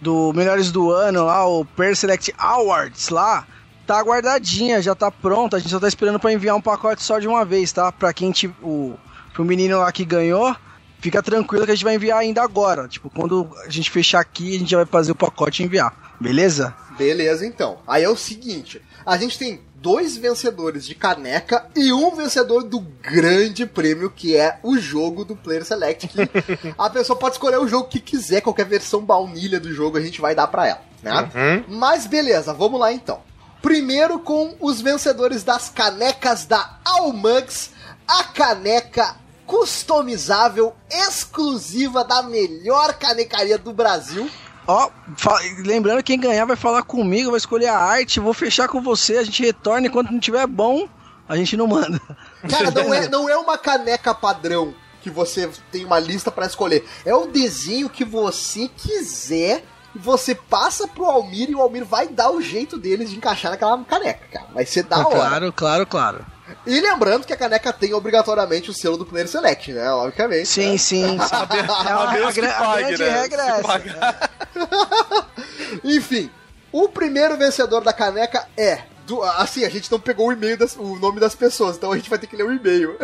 [0.00, 3.46] do Melhores do Ano, lá, o Per Select Awards lá,
[3.86, 5.56] tá guardadinha, já tá pronta.
[5.56, 7.90] A gente só tá esperando pra enviar um pacote só de uma vez, tá?
[7.90, 8.94] Pra quem te, o
[9.32, 10.54] pro menino lá que ganhou,
[11.00, 12.86] fica tranquilo que a gente vai enviar ainda agora.
[12.88, 16.16] Tipo, quando a gente fechar aqui, a gente já vai fazer o pacote e enviar.
[16.20, 16.74] Beleza?
[16.98, 17.78] Beleza, então.
[17.86, 22.80] Aí é o seguinte: a gente tem dois vencedores de caneca e um vencedor do
[22.80, 26.08] grande prêmio, que é o jogo do Player Select.
[26.08, 26.20] Que
[26.76, 30.20] a pessoa pode escolher o jogo que quiser, qualquer versão baunilha do jogo a gente
[30.20, 31.30] vai dar pra ela, né?
[31.34, 31.78] Uhum.
[31.78, 33.22] Mas beleza, vamos lá então.
[33.62, 37.70] Primeiro com os vencedores das canecas da Almugs,
[38.10, 44.28] a caneca customizável exclusiva da melhor canecaria do Brasil.
[44.66, 48.80] Ó, fa- lembrando, quem ganhar vai falar comigo, vai escolher a arte, vou fechar com
[48.80, 50.88] você, a gente retorna e quando não tiver bom,
[51.28, 52.00] a gente não manda.
[52.48, 56.86] Cara, não é, não é uma caneca padrão que você tem uma lista pra escolher.
[57.04, 62.06] É o desenho que você quiser e você passa pro Almir e o Almir vai
[62.06, 64.46] dar o jeito deles de encaixar naquela caneca, cara.
[64.52, 65.08] Vai ser da hora.
[65.16, 66.26] Claro, claro, claro.
[66.66, 69.90] E lembrando que a caneca tem obrigatoriamente o selo do Player Select, né?
[69.92, 70.46] Obviamente.
[70.46, 70.78] Sim, né?
[70.78, 71.18] sim.
[71.18, 71.18] sim.
[71.88, 73.10] É uma- a a, gra- a pague, grande né?
[73.22, 73.62] regra é essa.
[73.62, 74.30] pagar.
[75.84, 76.30] Enfim,
[76.72, 78.82] o primeiro vencedor da caneca é.
[79.06, 81.96] do- assim, a gente não pegou o e-mail, das- o nome das pessoas, então a
[81.96, 82.96] gente vai ter que ler o e-mail.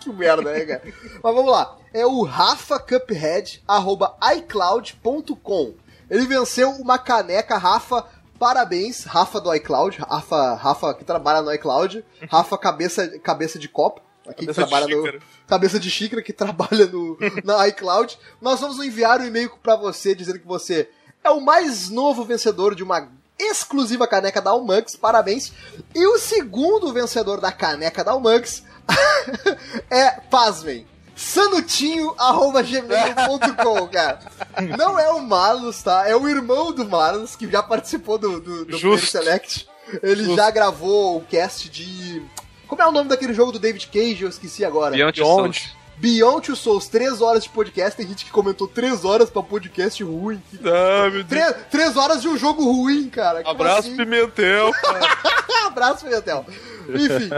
[0.00, 0.82] que merda, né, cara?
[1.22, 1.76] Mas vamos lá.
[1.92, 5.74] É o Rafa Cuphead, arroba iCloud.com.
[6.08, 8.04] Ele venceu uma caneca, Rafa.
[8.38, 14.00] Parabéns, Rafa do iCloud, Rafa, Rafa que trabalha no iCloud, Rafa cabeça, cabeça de copo,
[14.26, 15.22] aqui que Cabeça de trabalha no, xícara.
[15.46, 18.18] cabeça de xícara que trabalha no na iCloud.
[18.40, 20.88] Nós vamos enviar um e-mail pra você dizendo que você
[21.24, 23.08] é o mais novo vencedor de uma
[23.38, 24.96] exclusiva caneca da Almugs.
[24.96, 25.52] Parabéns.
[25.94, 28.62] E o segundo vencedor da caneca da Almugs
[29.90, 34.20] é, pasmem, sanutinho.gmail.com, cara.
[34.78, 36.06] Não é o Marlos, tá?
[36.06, 39.06] É o irmão do Marlos, que já participou do, do, do Player Justo.
[39.06, 39.66] Select.
[40.02, 42.22] Ele já gravou o cast de...
[42.68, 44.22] Como é o nome daquele jogo do David Cage?
[44.22, 44.90] Eu esqueci agora.
[44.90, 45.58] Beyond Beyond.
[45.58, 45.76] Souls.
[45.98, 47.96] Beyond Two Souls, 3 horas de podcast.
[47.96, 50.42] Tem gente que comentou 3 horas pra podcast ruim.
[50.62, 51.28] Ah, meu Deus.
[51.28, 53.42] 3, três horas de um jogo ruim, cara.
[53.42, 53.96] Como Abraço, assim?
[53.96, 54.70] Pimentel.
[55.66, 56.44] Abraço, Pimentel.
[56.88, 57.30] Enfim,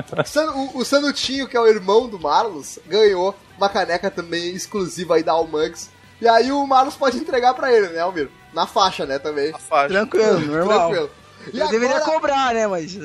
[0.75, 5.23] o, o Sanutinho, que é o irmão do Marlos, ganhou uma caneca também exclusiva aí
[5.23, 5.91] da Almugs.
[6.21, 8.31] E aí o Marlos pode entregar pra ele, né, Almir?
[8.55, 9.53] Na faixa, né, também.
[9.55, 9.89] A faixa.
[9.89, 10.91] Tranquilo, normal.
[10.91, 11.11] Tranquilo.
[11.53, 12.97] E Eu deveria agora, cobrar, né, mas...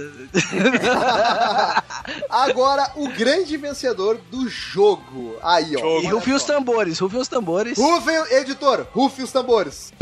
[2.30, 5.36] agora, o grande vencedor do jogo.
[5.42, 5.80] Aí, ó.
[5.80, 6.04] Jogo.
[6.04, 6.54] E rufem os só.
[6.54, 7.78] tambores, rufem os tambores.
[7.78, 9.94] Rufem, editor, rufem os tambores.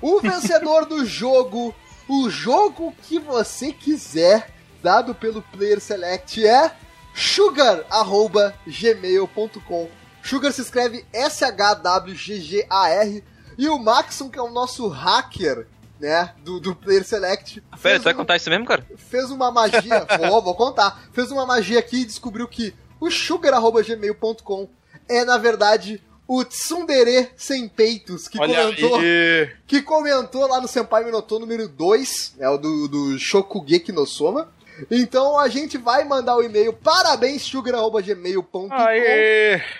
[0.00, 1.74] O vencedor do jogo,
[2.08, 4.55] o jogo que você quiser,
[4.86, 6.70] dado pelo Player Select, é
[7.12, 9.88] sugar.gmail.com.
[10.22, 13.24] Sugar se escreve S-H-W-G-G-A-R.
[13.58, 15.66] E o Maxon, que é o nosso hacker,
[15.98, 17.60] né, do, do Player Select.
[17.82, 18.86] Pera, tu vai um- contar isso mesmo, cara?
[18.96, 24.68] fez uma magia, vou, vou contar, fez uma magia aqui e descobriu que o sugar.gmail.com
[25.08, 29.50] é, na verdade, o Tsundere Sem Peitos, que Olha comentou, aí.
[29.66, 34.54] que comentou lá no Senpai Minotou número 2, é o do, do Shokugeki no Soma.
[34.90, 38.68] Então a gente vai mandar o e-mail parabéns sugar.gmail.com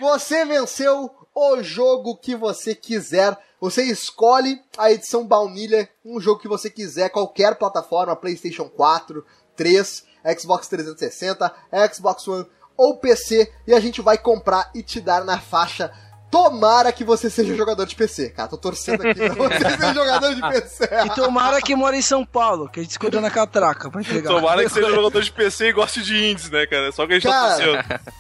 [0.01, 3.37] você venceu o jogo que você quiser.
[3.61, 9.25] Você escolhe a edição baunilha, um jogo que você quiser, qualquer plataforma, PlayStation 4,
[9.55, 10.05] 3,
[10.39, 11.55] Xbox 360,
[11.93, 15.91] Xbox One ou PC, e a gente vai comprar e te dar na faixa.
[16.37, 18.49] Tomara que você seja jogador de PC, cara.
[18.49, 20.89] Tô torcendo aqui pra você ser jogador de PC.
[21.07, 24.31] E tomara que mora em São Paulo, que a gente escolheu na catraca pra entregar.
[24.35, 26.89] Tomara que seja jogador de PC e goste de indies, né, cara?
[26.89, 27.57] É só o que a gente tá Cara,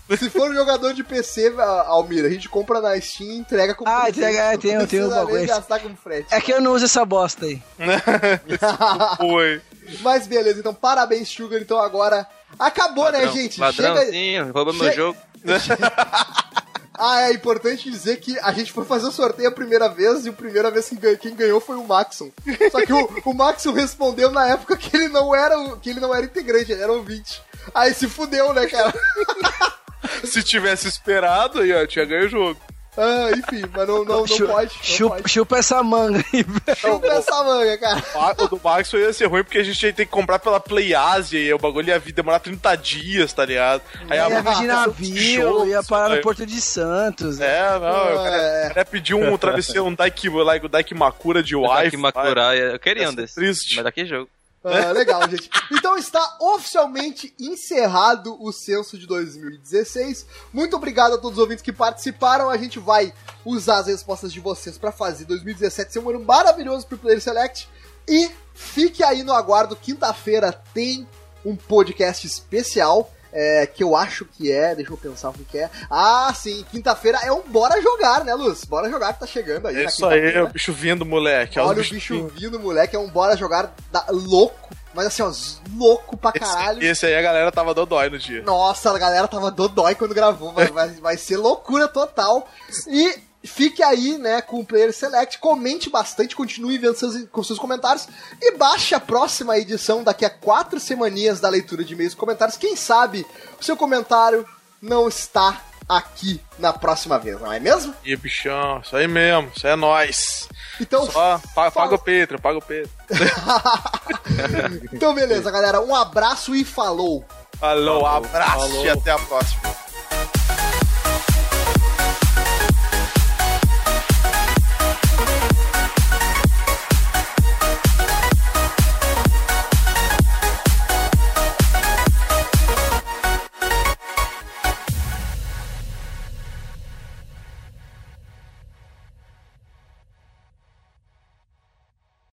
[0.08, 0.18] torcendo.
[0.18, 1.54] Se for um jogador de PC,
[1.86, 5.08] Almira, a gente compra na Steam e entrega como Ah, entrega- é, tem- tem um
[5.08, 5.46] nem bagulho.
[5.46, 6.32] gastar com frete.
[6.34, 7.62] É que eu não uso essa bosta aí.
[9.18, 9.60] Foi.
[10.00, 11.60] Mas beleza, então parabéns, Sugar.
[11.60, 12.26] Então agora
[12.58, 13.54] acabou, né, Ladrão- gente?
[13.56, 13.66] Chega...
[13.90, 15.18] Ladrãozinho, rouba meu Che- jogo.
[16.98, 20.28] Ah, é importante dizer que a gente foi fazer o sorteio a primeira vez e
[20.28, 22.30] a primeira vez que ganhou, quem ganhou foi o Maxon.
[22.70, 26.14] Só que o, o Maxon respondeu na época que ele não era que ele não
[26.14, 27.42] era integrante, ele era ouvinte.
[27.74, 28.94] Aí se fudeu, né, cara?
[30.24, 32.60] Se tivesse esperado, aí, ó, tinha ganho o jogo.
[32.96, 34.74] Ah, enfim, mas não, não, não Chu- pode.
[34.74, 35.28] Não chupa, pode.
[35.30, 36.76] chupa essa manga aí, velho.
[36.78, 38.02] Chupa essa manga, cara.
[38.38, 40.94] O do Max ia ser ruim porque a gente ia ter que comprar pela Play
[40.94, 43.82] Asia e o bagulho ia vir- demorar 30 dias, tá ligado?
[44.08, 46.22] Aí Ia a vir de navio, ia parar no.
[46.22, 47.40] Porto de Santos.
[47.40, 48.64] É, não, o cara, É.
[48.64, 51.84] o cara ia pedir um travesseiro, um Daiki, like, o Daiki Makura de Wi-Fi.
[51.84, 53.34] Daqui Makura, eu queria um é desse.
[53.34, 53.76] triste.
[53.76, 54.28] Mas daqui jogo.
[54.68, 55.48] Ah, legal, gente.
[55.70, 60.26] Então está oficialmente encerrado o censo de 2016.
[60.52, 62.50] Muito obrigado a todos os ouvintes que participaram.
[62.50, 63.14] A gente vai
[63.44, 67.68] usar as respostas de vocês para fazer 2017 ser um ano maravilhoso pro Player Select.
[68.08, 69.76] E fique aí no aguardo.
[69.76, 71.06] Quinta-feira tem
[71.44, 73.12] um podcast especial.
[73.36, 75.68] É, que eu acho que é, deixa eu pensar o que, é.
[75.90, 78.64] Ah, sim, quinta-feira é um Bora Jogar, né, Luz?
[78.64, 79.76] Bora Jogar que tá chegando aí.
[79.76, 81.60] É isso aí, o bicho vindo, moleque.
[81.60, 84.06] Olha o bicho vindo, moleque, é um Bora Jogar da...
[84.08, 84.74] louco.
[84.94, 85.30] Mas assim, ó,
[85.76, 86.78] louco pra caralho.
[86.78, 88.42] Esse, esse aí a galera tava dodói no dia.
[88.42, 92.48] Nossa, a galera tava dodói quando gravou, vai, vai, vai ser loucura total.
[92.88, 93.14] E
[93.46, 98.08] fique aí, né, com o Player Select, comente bastante, continue vendo seus, com seus comentários
[98.40, 102.56] e baixe a próxima edição daqui a quatro semaninhas da leitura de e-mails e comentários.
[102.56, 103.26] Quem sabe
[103.60, 104.46] o seu comentário
[104.80, 107.94] não está aqui na próxima vez, não é mesmo?
[108.04, 110.48] E bichão, isso aí mesmo, isso é nós.
[110.80, 112.90] Então, Só paga, paga o Pedro, paga o Pedro.
[114.92, 117.24] então beleza, galera, um abraço e falou.
[117.58, 118.84] Falou, falou abraço falou.
[118.84, 119.76] e até a próxima.